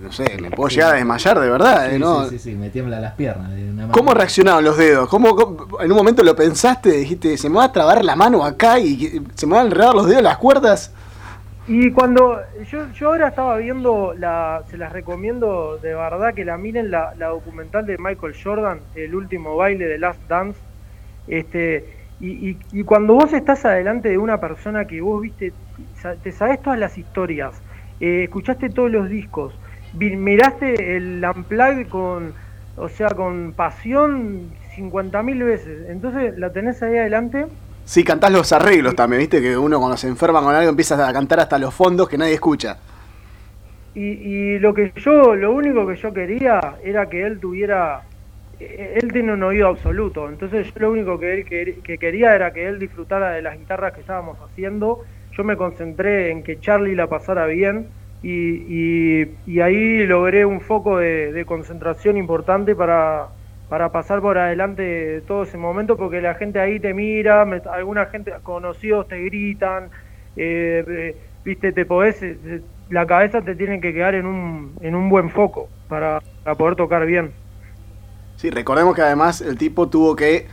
no 0.00 0.12
sé, 0.12 0.36
me 0.40 0.50
puedo 0.50 0.68
llegar 0.68 0.94
a 0.94 0.96
desmayar 0.96 1.40
de 1.40 1.50
verdad, 1.50 1.90
sí, 1.90 1.98
¿no? 1.98 2.24
Sí, 2.24 2.38
sí, 2.38 2.50
sí, 2.50 2.54
me 2.56 2.70
tiemblan 2.70 3.00
las 3.02 3.14
piernas. 3.14 3.50
¿Cómo 3.90 4.12
reaccionaron 4.12 4.64
los 4.64 4.76
dedos? 4.76 5.08
¿Cómo, 5.08 5.78
en 5.80 5.90
un 5.90 5.96
momento 5.96 6.22
lo 6.22 6.34
pensaste? 6.36 6.90
Dijiste, 6.90 7.36
¿se 7.36 7.48
me 7.48 7.56
va 7.56 7.64
a 7.64 7.72
trabar 7.72 8.04
la 8.04 8.16
mano 8.16 8.44
acá 8.44 8.78
y 8.78 9.22
se 9.34 9.46
me 9.46 9.54
van 9.54 9.66
a 9.66 9.68
enredar 9.68 9.94
los 9.94 10.06
dedos 10.06 10.22
las 10.22 10.38
cuerdas? 10.38 10.92
Y 11.66 11.90
cuando 11.92 12.40
yo, 12.70 12.90
yo 12.92 13.08
ahora 13.08 13.28
estaba 13.28 13.56
viendo, 13.56 14.12
la, 14.18 14.62
se 14.70 14.76
las 14.76 14.92
recomiendo 14.92 15.78
de 15.78 15.94
verdad 15.94 16.34
que 16.34 16.44
la 16.44 16.58
miren, 16.58 16.90
la, 16.90 17.14
la 17.16 17.28
documental 17.28 17.86
de 17.86 17.96
Michael 17.96 18.34
Jordan, 18.42 18.80
El 18.94 19.14
último 19.14 19.56
baile 19.56 19.86
de 19.86 19.98
Last 19.98 20.20
Dance. 20.28 20.58
Este, 21.26 22.04
y, 22.20 22.58
y, 22.72 22.84
cuando 22.84 23.14
vos 23.14 23.32
estás 23.32 23.64
adelante 23.64 24.10
de 24.10 24.18
una 24.18 24.38
persona 24.38 24.86
que 24.86 25.00
vos 25.00 25.22
viste, 25.22 25.52
te 26.22 26.32
sabes 26.32 26.62
todas 26.62 26.78
las 26.78 26.98
historias, 26.98 27.54
eh, 28.00 28.24
escuchaste 28.24 28.70
todos 28.70 28.90
los 28.90 29.08
discos, 29.08 29.54
miraste 29.94 30.96
el 30.96 31.24
Unplugged 31.24 31.88
con, 31.88 32.32
o 32.76 32.88
sea, 32.88 33.08
con 33.08 33.52
pasión 33.54 34.50
50.000 34.76 35.44
veces, 35.44 35.88
entonces 35.88 36.36
la 36.38 36.52
tenés 36.52 36.82
ahí 36.82 36.96
adelante 36.96 37.46
Sí, 37.84 38.02
cantás 38.02 38.32
los 38.32 38.50
arreglos 38.52 38.96
también, 38.96 39.20
viste 39.20 39.42
que 39.42 39.56
uno 39.56 39.78
cuando 39.78 39.96
se 39.98 40.08
enferma 40.08 40.40
con 40.40 40.54
algo 40.54 40.70
empieza 40.70 41.06
a 41.06 41.12
cantar 41.12 41.40
hasta 41.40 41.58
los 41.58 41.74
fondos 41.74 42.08
que 42.08 42.16
nadie 42.16 42.32
escucha. 42.32 42.78
Y, 43.94 44.58
lo 44.58 44.74
que 44.74 44.92
yo, 44.96 45.36
lo 45.36 45.52
único 45.52 45.86
que 45.86 45.94
yo 45.94 46.12
quería 46.12 46.76
era 46.82 47.08
que 47.08 47.24
él 47.24 47.38
tuviera, 47.38 48.02
eh, 48.58 48.98
él 49.00 49.12
tiene 49.12 49.34
un 49.34 49.42
oído 49.42 49.68
absoluto, 49.68 50.28
entonces 50.28 50.66
yo 50.66 50.80
lo 50.80 50.90
único 50.90 51.20
que, 51.20 51.34
él, 51.34 51.44
que, 51.44 51.98
quería 51.98 52.34
era 52.34 52.52
que 52.52 52.66
él 52.66 52.80
disfrutara 52.80 53.30
de 53.30 53.42
las 53.42 53.56
guitarras 53.56 53.92
que 53.92 54.00
estábamos 54.00 54.38
haciendo, 54.40 55.04
yo 55.36 55.44
me 55.44 55.56
concentré 55.56 56.30
en 56.30 56.42
que 56.42 56.60
Charlie 56.60 56.94
la 56.94 57.08
pasara 57.08 57.46
bien 57.46 57.88
y, 58.22 59.26
y, 59.46 59.60
ahí 59.60 60.06
logré 60.06 60.46
un 60.46 60.62
foco 60.62 60.98
de 60.98 61.44
concentración 61.46 62.16
importante 62.16 62.74
para, 62.74 63.28
para 63.68 63.90
pasar 63.90 64.20
por 64.20 64.38
adelante 64.38 65.22
todo 65.26 65.44
ese 65.44 65.56
momento 65.56 65.96
porque 65.96 66.20
la 66.20 66.34
gente 66.34 66.60
ahí 66.60 66.78
te 66.78 66.92
mira, 66.94 67.42
alguna 67.72 68.06
gente 68.06 68.32
conocidos 68.42 69.08
te 69.08 69.20
gritan, 69.24 69.88
eh, 70.36 70.84
eh, 70.86 71.16
viste, 71.44 71.72
te 71.72 71.86
podés, 71.86 72.22
eh, 72.22 72.60
la 72.90 73.06
cabeza 73.06 73.42
te 73.42 73.54
tiene 73.56 73.80
que 73.80 73.92
quedar 73.92 74.14
en 74.14 74.26
un, 74.26 74.74
en 74.80 74.94
un 74.94 75.08
buen 75.08 75.30
foco 75.30 75.68
para, 75.88 76.20
poder 76.56 76.76
tocar 76.76 77.06
bien. 77.06 77.32
Sí, 78.36 78.50
recordemos 78.50 78.94
que 78.94 79.02
además 79.02 79.40
el 79.40 79.56
tipo 79.56 79.88
tuvo 79.88 80.14
que 80.14 80.46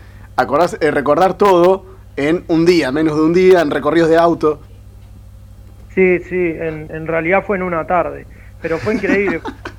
recordar 0.80 1.38
todo 1.38 1.86
en 2.16 2.44
un 2.48 2.66
día, 2.66 2.92
menos 2.92 3.16
de 3.18 3.22
un 3.22 3.34
día, 3.34 3.62
en 3.62 3.72
recorridos 3.72 4.10
de 4.10 4.18
auto. 4.18 4.62
Sí, 5.94 6.20
sí, 6.20 6.56
en, 6.58 6.88
en 6.90 7.08
realidad 7.08 7.44
fue 7.44 7.58
en 7.58 7.64
una 7.64 7.86
tarde, 7.86 8.26
pero 8.62 8.78
fue 8.78 8.96
increíble. 8.96 9.42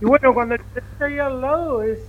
Y 0.00 0.04
bueno, 0.04 0.34
cuando 0.34 0.56
está 0.56 1.06
ahí 1.06 1.18
al 1.18 1.40
lado 1.40 1.82
es, 1.82 2.00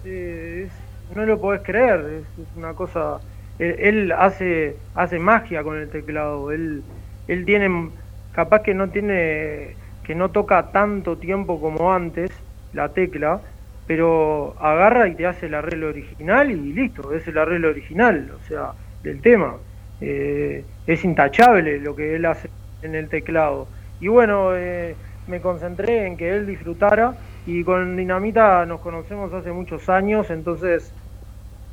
no 1.15 1.25
lo 1.25 1.39
podés 1.39 1.61
creer, 1.61 2.21
es, 2.21 2.57
una 2.57 2.73
cosa... 2.73 3.19
Él, 3.59 4.11
hace 4.11 4.75
hace 4.93 5.17
magia 5.17 5.63
con 5.63 5.77
el 5.77 5.89
teclado, 5.89 6.51
él, 6.51 6.83
él 7.27 7.43
tiene, 7.45 7.89
capaz 8.33 8.61
que 8.61 8.75
no 8.75 8.89
tiene, 8.89 9.75
que 10.03 10.13
no 10.13 10.29
toca 10.29 10.71
tanto 10.71 11.17
tiempo 11.17 11.59
como 11.59 11.91
antes 11.91 12.29
la 12.73 12.89
tecla, 12.89 13.41
pero 13.87 14.55
agarra 14.59 15.07
y 15.07 15.15
te 15.15 15.25
hace 15.25 15.47
el 15.47 15.55
arreglo 15.55 15.87
original 15.87 16.51
y 16.51 16.73
listo, 16.73 17.13
es 17.13 17.27
el 17.27 17.37
arreglo 17.37 17.69
original, 17.69 18.31
o 18.35 18.47
sea, 18.47 18.73
del 19.01 19.21
tema. 19.21 19.55
Eh, 20.01 20.63
es 20.85 21.03
intachable 21.03 21.79
lo 21.79 21.95
que 21.95 22.15
él 22.15 22.25
hace 22.25 22.49
en 22.81 22.95
el 22.95 23.09
teclado. 23.09 23.67
Y 23.99 24.07
bueno, 24.07 24.55
eh, 24.55 24.95
me 25.27 25.41
concentré 25.41 26.07
en 26.07 26.17
que 26.17 26.35
él 26.35 26.45
disfrutara 26.45 27.15
y 27.45 27.63
con 27.63 27.95
Dinamita 27.95 28.65
nos 28.65 28.81
conocemos 28.81 29.33
hace 29.33 29.51
muchos 29.51 29.89
años, 29.89 30.29
entonces 30.29 30.91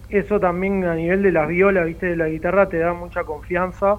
eso 0.08 0.38
también 0.38 0.84
a 0.84 0.94
nivel 0.94 1.22
de 1.22 1.32
las 1.32 1.48
violas, 1.48 1.86
viste, 1.86 2.06
de 2.06 2.16
la 2.16 2.28
guitarra 2.28 2.68
te 2.68 2.78
da 2.78 2.92
mucha 2.92 3.24
confianza 3.24 3.96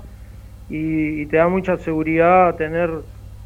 y, 0.70 1.26
te 1.28 1.38
da 1.38 1.48
mucha 1.48 1.78
seguridad 1.78 2.56
tener 2.56 2.92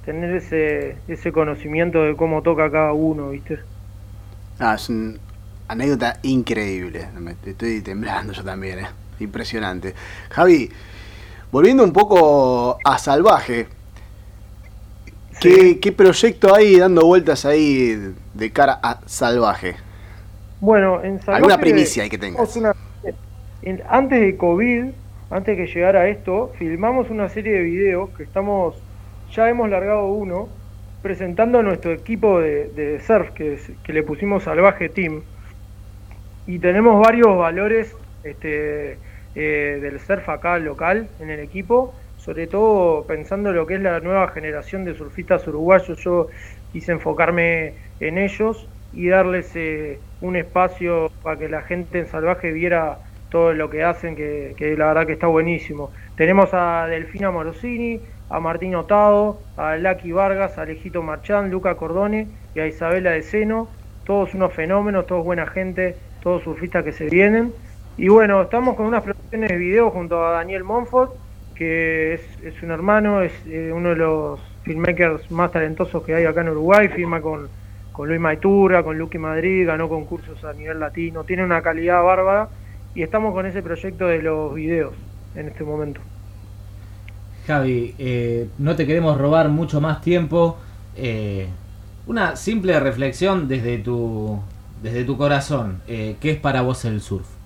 tener 0.06 0.36
ese, 0.36 0.96
ese 1.08 1.32
conocimiento 1.32 2.02
de 2.04 2.16
cómo 2.16 2.42
toca 2.42 2.72
cada 2.72 2.94
uno, 2.94 3.30
viste. 3.30 3.60
Ah, 4.58 4.76
es 4.76 4.90
una 4.90 5.18
anécdota 5.68 6.20
increíble. 6.24 7.08
Estoy 7.46 7.82
temblando 7.82 8.34
yo 8.34 8.44
también, 8.44 8.80
¿eh? 8.80 8.88
Impresionante. 9.20 9.94
Javi, 10.30 10.70
volviendo 11.52 11.84
un 11.84 11.94
poco 11.94 12.78
a 12.84 12.98
Salvaje, 12.98 13.68
¿qué, 15.40 15.94
proyecto 15.96 16.54
hay 16.54 16.78
dando 16.78 17.06
vueltas 17.06 17.46
ahí 17.46 18.14
de 18.34 18.52
cara 18.52 18.80
a 18.82 19.00
Salvaje? 19.06 19.76
Bueno, 20.60 21.04
en 21.04 21.20
Salvaje... 21.20 21.38
¿Alguna 21.38 21.58
primicia 21.58 22.04
hay 22.04 22.10
que 22.10 22.18
tengas? 22.18 22.58
antes 23.90 24.22
de 24.22 24.38
COVID, 24.38 24.86
antes 25.32 25.58
de 25.58 25.66
que 25.66 25.72
llegara 25.72 26.08
esto, 26.08 26.52
filmamos 26.58 27.10
una 27.10 27.30
serie 27.30 27.54
de 27.54 27.64
videos 27.64 28.10
que 28.12 28.24
estamos, 28.24 28.76
ya 29.34 29.50
hemos 29.50 29.70
largado 29.70 30.08
uno, 30.08 30.48
presentando 31.02 31.60
a 31.60 31.64
nuestro 31.64 31.92
equipo 31.92 32.40
de, 32.40 33.02
surf 33.06 33.32
que, 33.32 33.60
que, 33.84 33.94
le 33.94 34.04
pusimos 34.04 34.44
Salvaje 34.44 34.90
Team. 34.90 35.22
Y 36.48 36.60
tenemos 36.60 37.00
varios 37.00 37.38
valores 37.38 37.96
este, 38.24 38.98
eh, 39.36 39.80
del 39.82 40.00
surf 40.00 40.28
acá 40.30 40.58
local 40.58 41.08
en 41.20 41.30
el 41.30 41.40
equipo, 41.40 41.94
sobre 42.18 42.48
todo 42.48 43.06
pensando 43.06 43.50
en 43.50 43.56
lo 43.56 43.66
que 43.66 43.76
es 43.76 43.82
la 43.82 44.00
nueva 44.00 44.28
generación 44.30 44.86
de 44.86 44.96
surfistas 44.96 45.48
uruguayos. 45.48 46.00
Yo 46.04 46.28
quise 46.72 46.92
enfocarme 46.92 47.74
en 48.00 48.18
ellos 48.18 48.68
y 48.94 49.08
darles 49.08 49.56
eh, 49.56 50.00
un 50.22 50.36
espacio 50.36 51.12
para 51.24 51.38
que 51.38 51.50
la 51.50 51.62
gente 51.62 52.00
en 52.00 52.08
Salvaje 52.08 52.52
viera 52.52 53.00
todo 53.30 53.54
lo 53.54 53.70
que 53.70 53.84
hacen, 53.84 54.16
que, 54.16 54.56
que 54.58 54.76
la 54.76 54.88
verdad 54.88 55.06
que 55.06 55.14
está 55.14 55.28
buenísimo. 55.28 55.92
Tenemos 56.16 56.50
a 56.54 56.88
Delfina 56.88 57.32
Morosini, 57.32 58.02
a 58.30 58.40
Martín 58.40 58.76
Otado, 58.76 59.40
a 59.58 59.76
Laki 59.76 60.12
Vargas, 60.12 60.58
a 60.58 60.64
Alejito 60.64 61.02
Marchán, 61.02 61.50
Luca 61.50 61.76
Cordone 61.76 62.28
y 62.56 62.60
a 62.60 62.68
Isabela 62.68 63.12
de 63.12 63.24
Seno, 63.24 63.68
todos 64.06 64.34
unos 64.34 64.54
fenómenos, 64.54 65.08
todos 65.08 65.24
buena 65.24 65.48
gente, 65.48 65.96
todos 66.22 66.44
surfistas 66.44 66.84
que 66.84 66.92
se 66.92 67.06
vienen. 67.06 67.54
Y 68.00 68.08
bueno, 68.08 68.44
estamos 68.44 68.78
con 68.78 68.86
unas 68.86 69.04
producciones 69.04 69.50
de 69.50 69.58
video 69.58 69.92
junto 69.92 70.26
a 70.26 70.32
Daniel 70.32 70.64
Monfort, 70.64 71.12
que 71.54 72.14
es, 72.14 72.64
un 72.64 72.72
hermano, 72.72 73.22
es 73.22 73.34
eh, 73.46 73.74
uno 73.76 73.90
de 73.90 73.98
los 73.98 74.40
filmmakers 74.64 75.30
más 75.32 75.52
talentosos 75.52 76.02
que 76.04 76.16
hay 76.16 76.24
acá 76.24 76.40
en 76.40 76.48
Uruguay, 76.48 76.88
firma 76.88 77.20
con, 77.20 77.50
con 77.92 78.08
Luis 78.08 78.22
Maitura, 78.22 78.84
con 78.84 78.98
Lucky 78.98 79.18
Madrid, 79.18 79.68
ganó 79.68 79.90
concursos 79.90 80.42
a 80.46 80.54
nivel 80.54 80.80
latino, 80.80 81.26
tiene 81.26 81.44
una 81.44 81.62
calidad 81.62 82.02
bárbara 82.02 82.48
y 82.96 83.04
estamos 83.04 83.34
con 83.34 83.46
ese 83.46 83.62
proyecto 83.62 84.08
de 84.08 84.22
los 84.22 84.56
videos 84.56 84.94
en 85.36 85.50
este 85.50 85.66
momento. 85.66 86.00
Javi, 87.48 87.96
eh, 88.00 88.48
no 88.60 88.78
te 88.78 88.88
queremos 88.88 89.18
robar 89.18 89.50
mucho 89.50 89.82
más 89.82 90.00
tiempo. 90.00 90.58
Eh, 90.96 91.48
una 92.08 92.38
simple 92.38 92.80
reflexión 92.80 93.50
desde 93.50 93.78
tu, 93.80 94.40
desde 94.82 95.04
tu 95.04 95.18
corazón. 95.18 95.82
Eh, 95.86 96.16
¿Qué 96.22 96.32
es 96.32 96.38
para 96.38 96.62
vos 96.62 96.86
el 96.86 97.02
surf? 97.02 97.39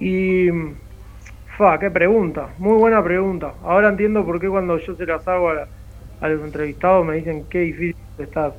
Y. 0.00 0.48
Fa, 1.56 1.78
qué 1.78 1.90
pregunta. 1.90 2.48
Muy 2.58 2.78
buena 2.78 3.04
pregunta. 3.04 3.54
Ahora 3.62 3.90
entiendo 3.90 4.24
por 4.24 4.40
qué 4.40 4.48
cuando 4.48 4.78
yo 4.78 4.94
se 4.96 5.04
las 5.04 5.28
hago 5.28 5.50
a, 5.50 6.28
los 6.28 6.42
entrevistados 6.42 7.06
me 7.06 7.16
dicen 7.16 7.44
qué 7.50 7.60
difícil 7.60 7.96
estás. 8.18 8.54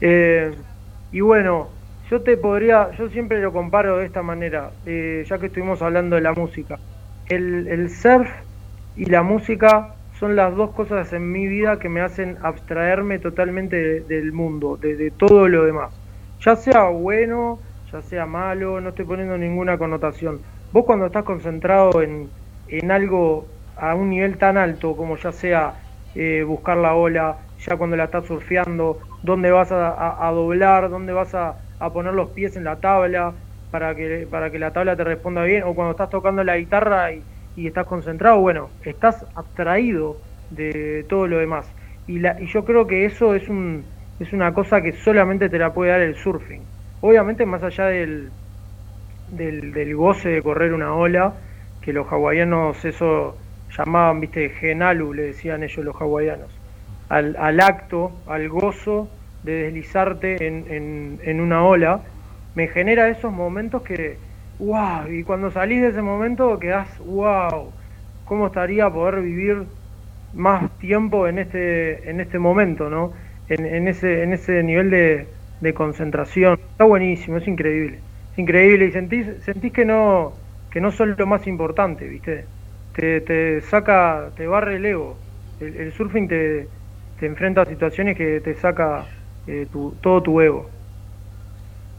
y 1.12 1.20
bueno, 1.20 1.70
yo 2.10 2.20
te 2.20 2.36
podría. 2.36 2.90
Yo 2.98 3.08
siempre 3.08 3.40
lo 3.40 3.52
comparo 3.52 3.96
de 3.96 4.06
esta 4.06 4.22
manera, 4.22 4.70
ya 4.84 5.38
que 5.38 5.46
estuvimos 5.46 5.80
hablando 5.80 6.16
de 6.16 6.22
la 6.22 6.34
música. 6.34 6.78
El, 7.26 7.66
el 7.68 7.88
surf 7.88 8.28
y 8.96 9.06
la 9.06 9.22
música 9.22 9.94
son 10.22 10.36
las 10.36 10.54
dos 10.54 10.70
cosas 10.70 11.12
en 11.12 11.32
mi 11.32 11.48
vida 11.48 11.80
que 11.80 11.88
me 11.88 12.00
hacen 12.00 12.38
abstraerme 12.42 13.18
totalmente 13.18 14.02
del 14.02 14.32
mundo, 14.32 14.76
de, 14.76 15.10
todo 15.10 15.48
lo 15.48 15.64
demás. 15.64 15.92
Ya 16.40 16.54
sea 16.54 16.84
bueno, 16.84 17.58
ya 17.92 18.02
sea 18.02 18.24
malo, 18.24 18.80
no 18.80 18.90
estoy 18.90 19.04
poniendo 19.04 19.36
ninguna 19.36 19.78
connotación. 19.78 20.38
Vos 20.72 20.86
cuando 20.86 21.06
estás 21.06 21.24
concentrado 21.24 22.00
en, 22.00 22.30
en 22.68 22.90
algo 22.90 23.46
a 23.76 23.94
un 23.94 24.08
nivel 24.08 24.38
tan 24.38 24.56
alto 24.56 24.96
como 24.96 25.18
ya 25.18 25.30
sea 25.30 25.74
eh, 26.14 26.42
buscar 26.46 26.78
la 26.78 26.94
ola, 26.94 27.36
ya 27.58 27.76
cuando 27.76 27.94
la 27.94 28.04
estás 28.04 28.24
surfeando, 28.24 28.98
dónde 29.22 29.50
vas 29.50 29.70
a, 29.70 30.30
doblar, 30.32 30.88
dónde 30.88 31.12
vas 31.12 31.34
a, 31.34 31.56
a, 31.78 31.92
poner 31.92 32.14
los 32.14 32.30
pies 32.30 32.56
en 32.56 32.64
la 32.64 32.80
tabla 32.80 33.34
para 33.70 33.94
que, 33.94 34.26
para 34.30 34.50
que 34.50 34.58
la 34.58 34.72
tabla 34.72 34.96
te 34.96 35.04
responda 35.04 35.44
bien, 35.44 35.62
o 35.64 35.74
cuando 35.74 35.92
estás 35.92 36.08
tocando 36.08 36.42
la 36.42 36.56
guitarra 36.56 37.12
y, 37.12 37.22
y 37.54 37.66
estás 37.66 37.86
concentrado, 37.86 38.40
bueno, 38.40 38.70
estás 38.82 39.26
abstraído 39.34 40.16
de 40.48 41.04
todo 41.08 41.26
lo 41.26 41.38
demás. 41.38 41.70
Y, 42.06 42.18
la, 42.18 42.40
y 42.40 42.46
yo 42.46 42.64
creo 42.64 42.86
que 42.86 43.04
eso 43.04 43.34
es, 43.34 43.46
un, 43.48 43.84
es 44.18 44.32
una 44.32 44.54
cosa 44.54 44.80
que 44.80 44.92
solamente 44.92 45.50
te 45.50 45.58
la 45.58 45.72
puede 45.74 45.90
dar 45.90 46.00
el 46.00 46.14
surfing. 46.16 46.62
Obviamente 47.00 47.44
más 47.44 47.62
allá 47.62 47.86
del, 47.86 48.30
del, 49.32 49.96
goce 49.96 50.28
de 50.28 50.42
correr 50.42 50.72
una 50.72 50.94
ola, 50.94 51.34
que 51.80 51.92
los 51.92 52.06
hawaianos 52.06 52.84
eso 52.84 53.36
llamaban, 53.76 54.20
viste, 54.20 54.50
genalu, 54.50 55.12
le 55.12 55.22
decían 55.24 55.62
ellos 55.62 55.84
los 55.84 55.96
hawaianos, 55.96 56.50
al, 57.08 57.36
al 57.36 57.60
acto, 57.60 58.12
al 58.26 58.48
gozo 58.48 59.08
de 59.42 59.64
deslizarte 59.64 60.46
en, 60.46 60.64
en, 60.68 61.18
en 61.24 61.40
una 61.40 61.64
ola, 61.64 62.00
me 62.54 62.68
genera 62.68 63.08
esos 63.08 63.32
momentos 63.32 63.82
que, 63.82 64.16
wow, 64.58 65.10
y 65.10 65.24
cuando 65.24 65.50
salís 65.50 65.80
de 65.80 65.88
ese 65.88 66.02
momento 66.02 66.58
quedás, 66.58 66.88
wow, 66.98 67.72
¿cómo 68.24 68.46
estaría 68.46 68.88
poder 68.90 69.22
vivir 69.22 69.64
más 70.34 70.70
tiempo 70.78 71.26
en 71.26 71.38
este, 71.38 72.08
en 72.08 72.20
este 72.20 72.38
momento, 72.38 72.88
¿no? 72.88 73.12
En, 73.48 73.86
ese, 73.86 74.22
en 74.22 74.32
ese 74.32 74.62
nivel 74.62 74.90
de, 74.90 75.74
concentración. 75.74 76.58
Está 76.70 76.84
buenísimo, 76.84 77.36
es 77.36 77.46
increíble. 77.46 77.98
Es 78.32 78.38
increíble 78.38 78.86
y 78.86 78.92
sentís, 78.92 79.26
sentís 79.44 79.72
que 79.72 79.84
no, 79.84 80.32
que 80.70 80.80
no 80.80 80.90
son 80.90 81.14
lo 81.16 81.26
más 81.26 81.46
importante, 81.46 82.08
¿viste? 82.08 82.46
Te, 82.94 83.20
te 83.20 83.60
saca, 83.62 84.30
te 84.36 84.46
barre 84.46 84.76
el 84.76 84.86
ego. 84.86 85.16
El, 85.60 85.92
surfing 85.92 86.28
te, 86.28 86.68
te, 87.20 87.26
enfrenta 87.26 87.62
a 87.62 87.66
situaciones 87.66 88.16
que 88.16 88.40
te 88.40 88.54
saca 88.54 89.06
eh, 89.46 89.66
todo 90.00 90.22
tu 90.22 90.40
ego. 90.40 90.68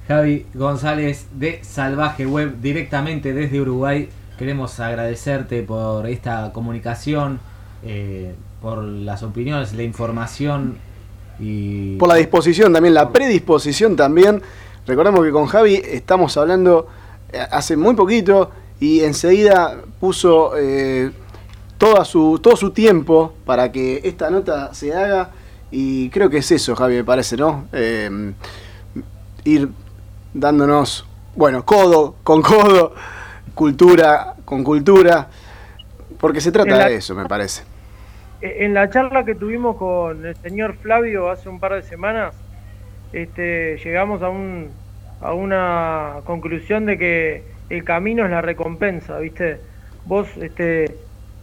Javi 0.08 0.46
González 0.54 1.28
de 1.34 1.64
Salvaje 1.64 2.26
Web, 2.26 2.58
directamente 2.62 3.34
desde 3.34 3.62
Uruguay. 3.62 4.10
Queremos 4.38 4.80
agradecerte 4.80 5.62
por 5.64 6.08
esta 6.08 6.52
comunicación, 6.52 7.40
eh, 7.84 8.34
por 8.62 8.84
las 8.84 9.24
opiniones, 9.24 9.74
la 9.74 9.84
información 9.84 10.78
y... 11.40 11.98
Por 11.98 12.10
la 12.10 12.16
disposición 12.16 12.74
también, 12.74 12.94
la 12.96 13.12
predisposición 13.12 13.96
también. 13.96 14.42
Recordemos 14.86 15.24
que 15.24 15.32
con 15.32 15.46
Javi 15.48 15.82
estamos 15.84 16.36
hablando 16.38 16.88
eh, 17.32 17.40
hace 17.52 17.78
muy 17.78 17.96
poquito 17.96 18.52
y 18.80 19.02
enseguida 19.02 19.78
puso 20.00 20.54
eh, 20.58 21.12
toda 21.78 22.06
su, 22.06 22.40
todo 22.40 22.56
su 22.56 22.72
tiempo 22.72 23.34
para 23.46 23.72
que 23.72 24.02
esta 24.04 24.30
nota 24.30 24.74
se 24.74 24.94
haga 24.94 25.32
y 25.72 26.10
creo 26.10 26.30
que 26.30 26.38
es 26.38 26.52
eso, 26.52 26.76
Javi, 26.76 26.96
me 26.96 27.04
parece, 27.04 27.36
¿no? 27.38 27.66
ir 29.46 29.70
dándonos, 30.34 31.06
bueno, 31.36 31.66
codo 31.66 32.16
con 32.24 32.42
codo, 32.42 32.94
cultura 33.54 34.34
con 34.46 34.64
cultura, 34.64 35.30
porque 36.20 36.42
se 36.42 36.52
trata 36.52 36.88
de 36.88 36.96
eso, 36.96 37.16
me 37.16 37.26
parece. 37.26 37.64
En 38.42 38.74
la 38.74 38.90
charla 38.90 39.24
que 39.24 39.36
tuvimos 39.36 39.78
con 39.78 40.26
el 40.26 40.36
señor 40.38 40.76
Flavio 40.76 41.30
hace 41.30 41.50
un 41.50 41.60
par 41.60 41.74
de 41.74 41.82
semanas, 41.82 42.36
este, 43.14 43.78
llegamos 43.78 44.22
a, 44.22 44.30
un, 44.30 44.70
a 45.22 45.34
una 45.34 46.16
conclusión 46.26 46.86
de 46.86 46.98
que 46.98 47.44
el 47.70 47.84
camino 47.84 48.26
es 48.26 48.32
la 48.32 48.42
recompensa, 48.42 49.20
¿viste? 49.20 49.60
Vos 50.06 50.28
este, 50.38 50.96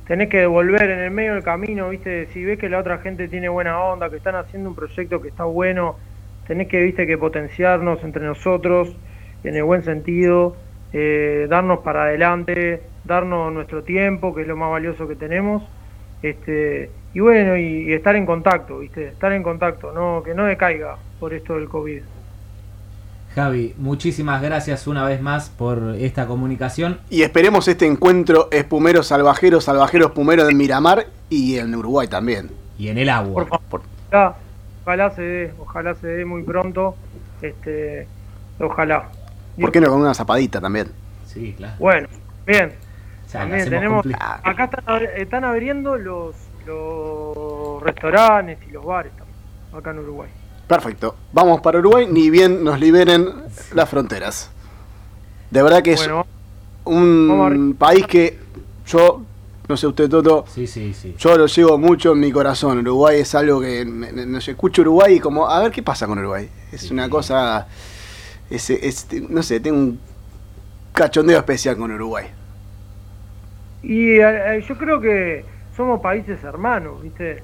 tenés 0.07 0.29
que 0.29 0.41
devolver 0.41 0.91
en 0.91 0.99
el 0.99 1.11
medio 1.11 1.35
del 1.35 1.43
camino, 1.43 1.89
¿viste? 1.89 2.27
Si 2.33 2.45
ves 2.45 2.59
que 2.59 2.68
la 2.68 2.79
otra 2.79 2.99
gente 2.99 3.29
tiene 3.29 3.49
buena 3.49 3.81
onda, 3.81 4.11
que 4.11 4.16
están 4.16 4.35
haciendo 4.35 4.68
un 4.68 4.75
proyecto 4.75 5.23
que 5.23 5.29
está 5.29 5.45
bueno, 5.45 5.97
tenés 6.47 6.68
que, 6.68 6.83
viste, 6.83 7.07
que 7.07 7.16
potenciarnos 7.16 8.03
entre 8.05 8.25
nosotros 8.25 8.95
en 9.45 9.57
el 9.57 9.62
buen 9.62 9.85
sentido, 9.85 10.57
eh, 10.93 11.47
darnos 11.49 11.79
para 11.81 12.03
adelante, 12.03 12.83
darnos 13.05 13.53
nuestro 13.53 13.85
tiempo, 13.85 14.35
que 14.35 14.43
es 14.43 14.49
lo 14.49 14.57
más 14.57 14.71
valioso 14.71 15.07
que 15.07 15.14
tenemos, 15.14 15.62
este, 16.23 16.91
y 17.13 17.21
bueno, 17.21 17.57
y, 17.57 17.93
estar 17.93 18.15
en 18.17 18.27
contacto, 18.27 18.79
viste, 18.79 19.09
estar 19.09 19.33
en 19.33 19.43
contacto, 19.43 19.93
no, 19.93 20.23
que 20.23 20.35
no 20.35 20.45
decaiga 20.45 20.97
por 21.19 21.35
esto 21.35 21.55
del 21.55 21.69
COVID. 21.69 22.03
Javi, 23.35 23.75
muchísimas 23.79 24.43
gracias 24.43 24.87
una 24.89 25.05
vez 25.05 25.21
más 25.23 25.51
por 25.51 25.95
esta 25.97 26.27
comunicación. 26.27 26.99
Y 27.11 27.23
esperemos 27.23 27.69
este 27.69 27.87
encuentro 27.87 28.49
espumero 28.51 29.03
salvajero, 29.05 29.61
salvajero 29.61 30.07
espumero 30.07 30.45
de 30.45 30.55
Miramar 30.55 31.07
y 31.29 31.59
en 31.59 31.75
Uruguay 31.75 32.09
también. 32.09 32.51
Y 32.77 32.89
en 32.89 32.99
el 32.99 33.09
agua. 33.09 33.47
Por 33.69 33.83
ojalá 34.83 35.11
se 35.11 35.23
dé, 35.23 35.53
ojalá 35.61 35.95
se 35.95 36.07
dé 36.09 36.25
muy 36.25 36.43
pronto, 36.43 36.97
este, 37.43 38.09
ojalá. 38.59 39.09
¿Por 39.61 39.71
qué 39.71 39.81
no 39.81 39.89
con 39.91 40.01
una 40.01 40.15
zapadita 40.15 40.61
también? 40.61 40.89
Sí, 41.27 41.55
claro. 41.57 41.75
Bueno, 41.79 42.09
bien. 42.47 42.73
O 43.27 43.29
sea, 43.29 43.43
También 43.43 43.71
tenemos, 43.71 44.03
completa. 44.03 44.41
acá 44.43 44.65
están, 44.65 44.85
abri- 44.87 45.11
están 45.17 45.45
abriendo 45.45 45.97
los, 45.97 46.35
los 46.75 47.83
restaurantes 47.83 48.59
y 48.68 48.73
los 48.73 48.85
bares 48.85 49.12
también, 49.16 49.37
acá 49.77 49.91
en 49.91 49.99
Uruguay. 50.01 50.31
Perfecto. 50.66 51.16
Vamos 51.33 51.61
para 51.61 51.79
Uruguay, 51.81 52.07
ni 52.11 52.31
bien 52.31 52.62
nos 52.62 52.79
liberen 52.79 53.27
las 53.75 53.89
fronteras. 53.89 54.51
De 55.51 55.62
verdad 55.62 55.83
que 55.83 55.93
es 55.95 56.01
Bueno, 56.01 56.27
un 56.85 57.75
país 57.79 58.07
que 58.07 58.39
yo, 58.87 59.23
no 59.68 59.77
sé 59.77 59.87
usted, 59.89 60.09
Toto, 60.09 60.45
Sí, 60.49 60.66
sí, 60.68 60.95
sí. 60.95 61.14
yo 61.18 61.37
lo 61.37 61.47
llevo 61.47 61.77
mucho 61.77 62.12
en 62.12 62.21
mi 62.21 62.31
corazón. 62.31 62.79
Uruguay 62.79 63.21
es 63.21 63.35
algo 63.35 63.61
que, 63.61 63.85
me- 63.85 64.12
me- 64.12 64.27
no 64.27 64.41
sé, 64.41 64.53
escucho 64.53 64.83
Uruguay 64.83 65.16
y 65.16 65.21
como, 65.21 65.49
a 65.49 65.61
ver 65.61 65.73
qué 65.73 65.83
pasa 65.83 66.07
con 66.07 66.18
Uruguay. 66.21 66.49
Es 66.71 66.83
Sí. 66.83 66.93
una 66.93 67.09
cosa, 67.11 67.66
es, 68.49 68.71
es- 68.71 69.07
no 69.29 69.43
sé, 69.43 69.59
tengo 69.59 69.79
un 69.79 70.01
cachondeo 70.93 71.39
especial 71.39 71.77
con 71.77 71.91
Uruguay. 71.91 72.27
Y 73.83 74.18
eh, 74.18 74.57
eh, 74.59 74.64
yo 74.68 74.77
creo 74.77 75.01
que 75.01 75.45
somos 75.77 76.01
países 76.01 76.43
hermanos, 76.45 77.03
¿viste? 77.03 77.43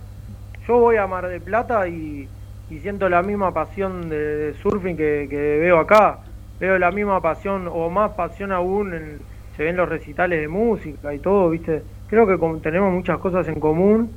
Yo 0.66 0.78
voy 0.78 0.96
a 0.96 1.06
Mar 1.06 1.28
del 1.28 1.40
Plata 1.40 1.86
y, 1.88 2.28
y 2.70 2.78
siento 2.80 3.08
la 3.08 3.22
misma 3.22 3.52
pasión 3.52 4.08
de, 4.08 4.54
surfing 4.62 4.96
que, 4.96 5.26
que 5.30 5.58
veo 5.58 5.78
acá. 5.78 6.18
Veo 6.58 6.78
la 6.78 6.90
misma 6.90 7.20
pasión 7.20 7.68
o 7.70 7.90
más 7.90 8.12
pasión 8.12 8.50
aún 8.50 8.94
en, 8.94 9.18
se 9.56 9.64
ven 9.64 9.76
los 9.76 9.88
recitales 9.88 10.40
de 10.40 10.48
música 10.48 11.14
y 11.14 11.18
todo, 11.18 11.50
¿viste? 11.50 11.82
Creo 12.08 12.26
que 12.26 12.38
como 12.38 12.58
tenemos 12.58 12.92
muchas 12.92 13.18
cosas 13.18 13.48
en 13.48 13.58
común. 13.58 14.10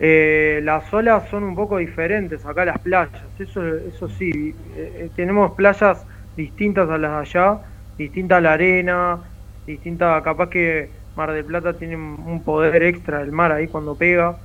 Eh, 0.00 0.60
las 0.64 0.92
olas 0.92 1.28
son 1.28 1.44
un 1.44 1.54
poco 1.54 1.76
diferentes 1.78 2.44
acá 2.44 2.64
las 2.64 2.78
playas, 2.80 3.10
eso, 3.38 3.64
eso 3.64 4.08
sí, 4.08 4.52
eh, 4.76 4.92
eh, 4.96 5.10
tenemos 5.14 5.52
playas 5.52 6.04
distintas 6.36 6.90
a 6.90 6.98
las 6.98 7.12
de 7.12 7.38
allá, 7.38 7.58
distinta 7.96 8.40
la 8.40 8.54
arena, 8.54 9.20
distinta, 9.64 10.20
capaz 10.22 10.50
que 10.50 10.90
Mar 11.16 11.32
del 11.32 11.44
Plata 11.44 11.74
tiene 11.74 11.96
un 11.96 12.42
poder 12.44 12.82
extra 12.82 13.18
del 13.18 13.32
mar 13.32 13.52
ahí 13.52 13.68
cuando 13.68 13.94
pega, 13.94 14.36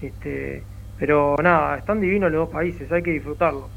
este, 0.00 0.62
pero 0.98 1.36
nada, 1.42 1.78
están 1.78 2.00
divinos 2.00 2.30
los 2.30 2.46
dos 2.46 2.50
países, 2.50 2.90
hay 2.92 3.02
que 3.02 3.12
disfrutarlo. 3.12 3.68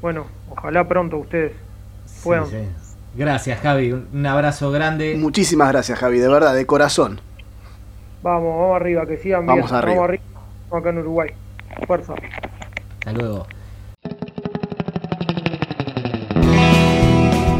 Bueno, 0.00 0.26
ojalá 0.50 0.86
pronto 0.86 1.18
ustedes 1.18 1.52
puedan. 2.24 2.46
sí. 2.46 2.68
Gracias, 3.14 3.60
Javi. 3.60 3.92
Un 3.92 4.26
abrazo 4.26 4.70
grande. 4.70 5.16
Muchísimas 5.18 5.68
gracias, 5.70 5.98
Javi, 5.98 6.18
de 6.18 6.28
verdad, 6.28 6.54
de 6.54 6.64
corazón. 6.64 7.20
Vamos, 8.22 8.56
vamos 8.56 8.76
arriba, 8.76 9.06
que 9.06 9.18
sigan 9.18 9.44
bien. 9.44 9.56
Vamos 9.56 9.72
arriba. 9.72 9.94
Vamos 9.96 10.08
arriba, 10.08 10.22
acá 10.70 10.90
en 10.90 10.98
Uruguay. 10.98 11.30
Fuerza. 11.86 12.14
Hasta 13.00 13.12
luego. 13.12 13.46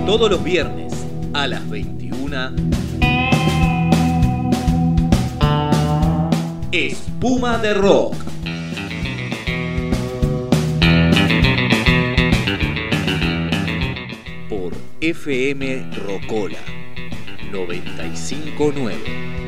Todos 0.06 0.30
los 0.30 0.42
viernes 0.42 1.06
a 1.34 1.46
las 1.46 1.68
21. 1.68 2.81
Espuma 6.72 7.58
de 7.58 7.74
Rock. 7.74 8.16
Por 14.48 14.72
FM 15.02 15.90
Rocola 16.06 16.58
959. 17.52 19.41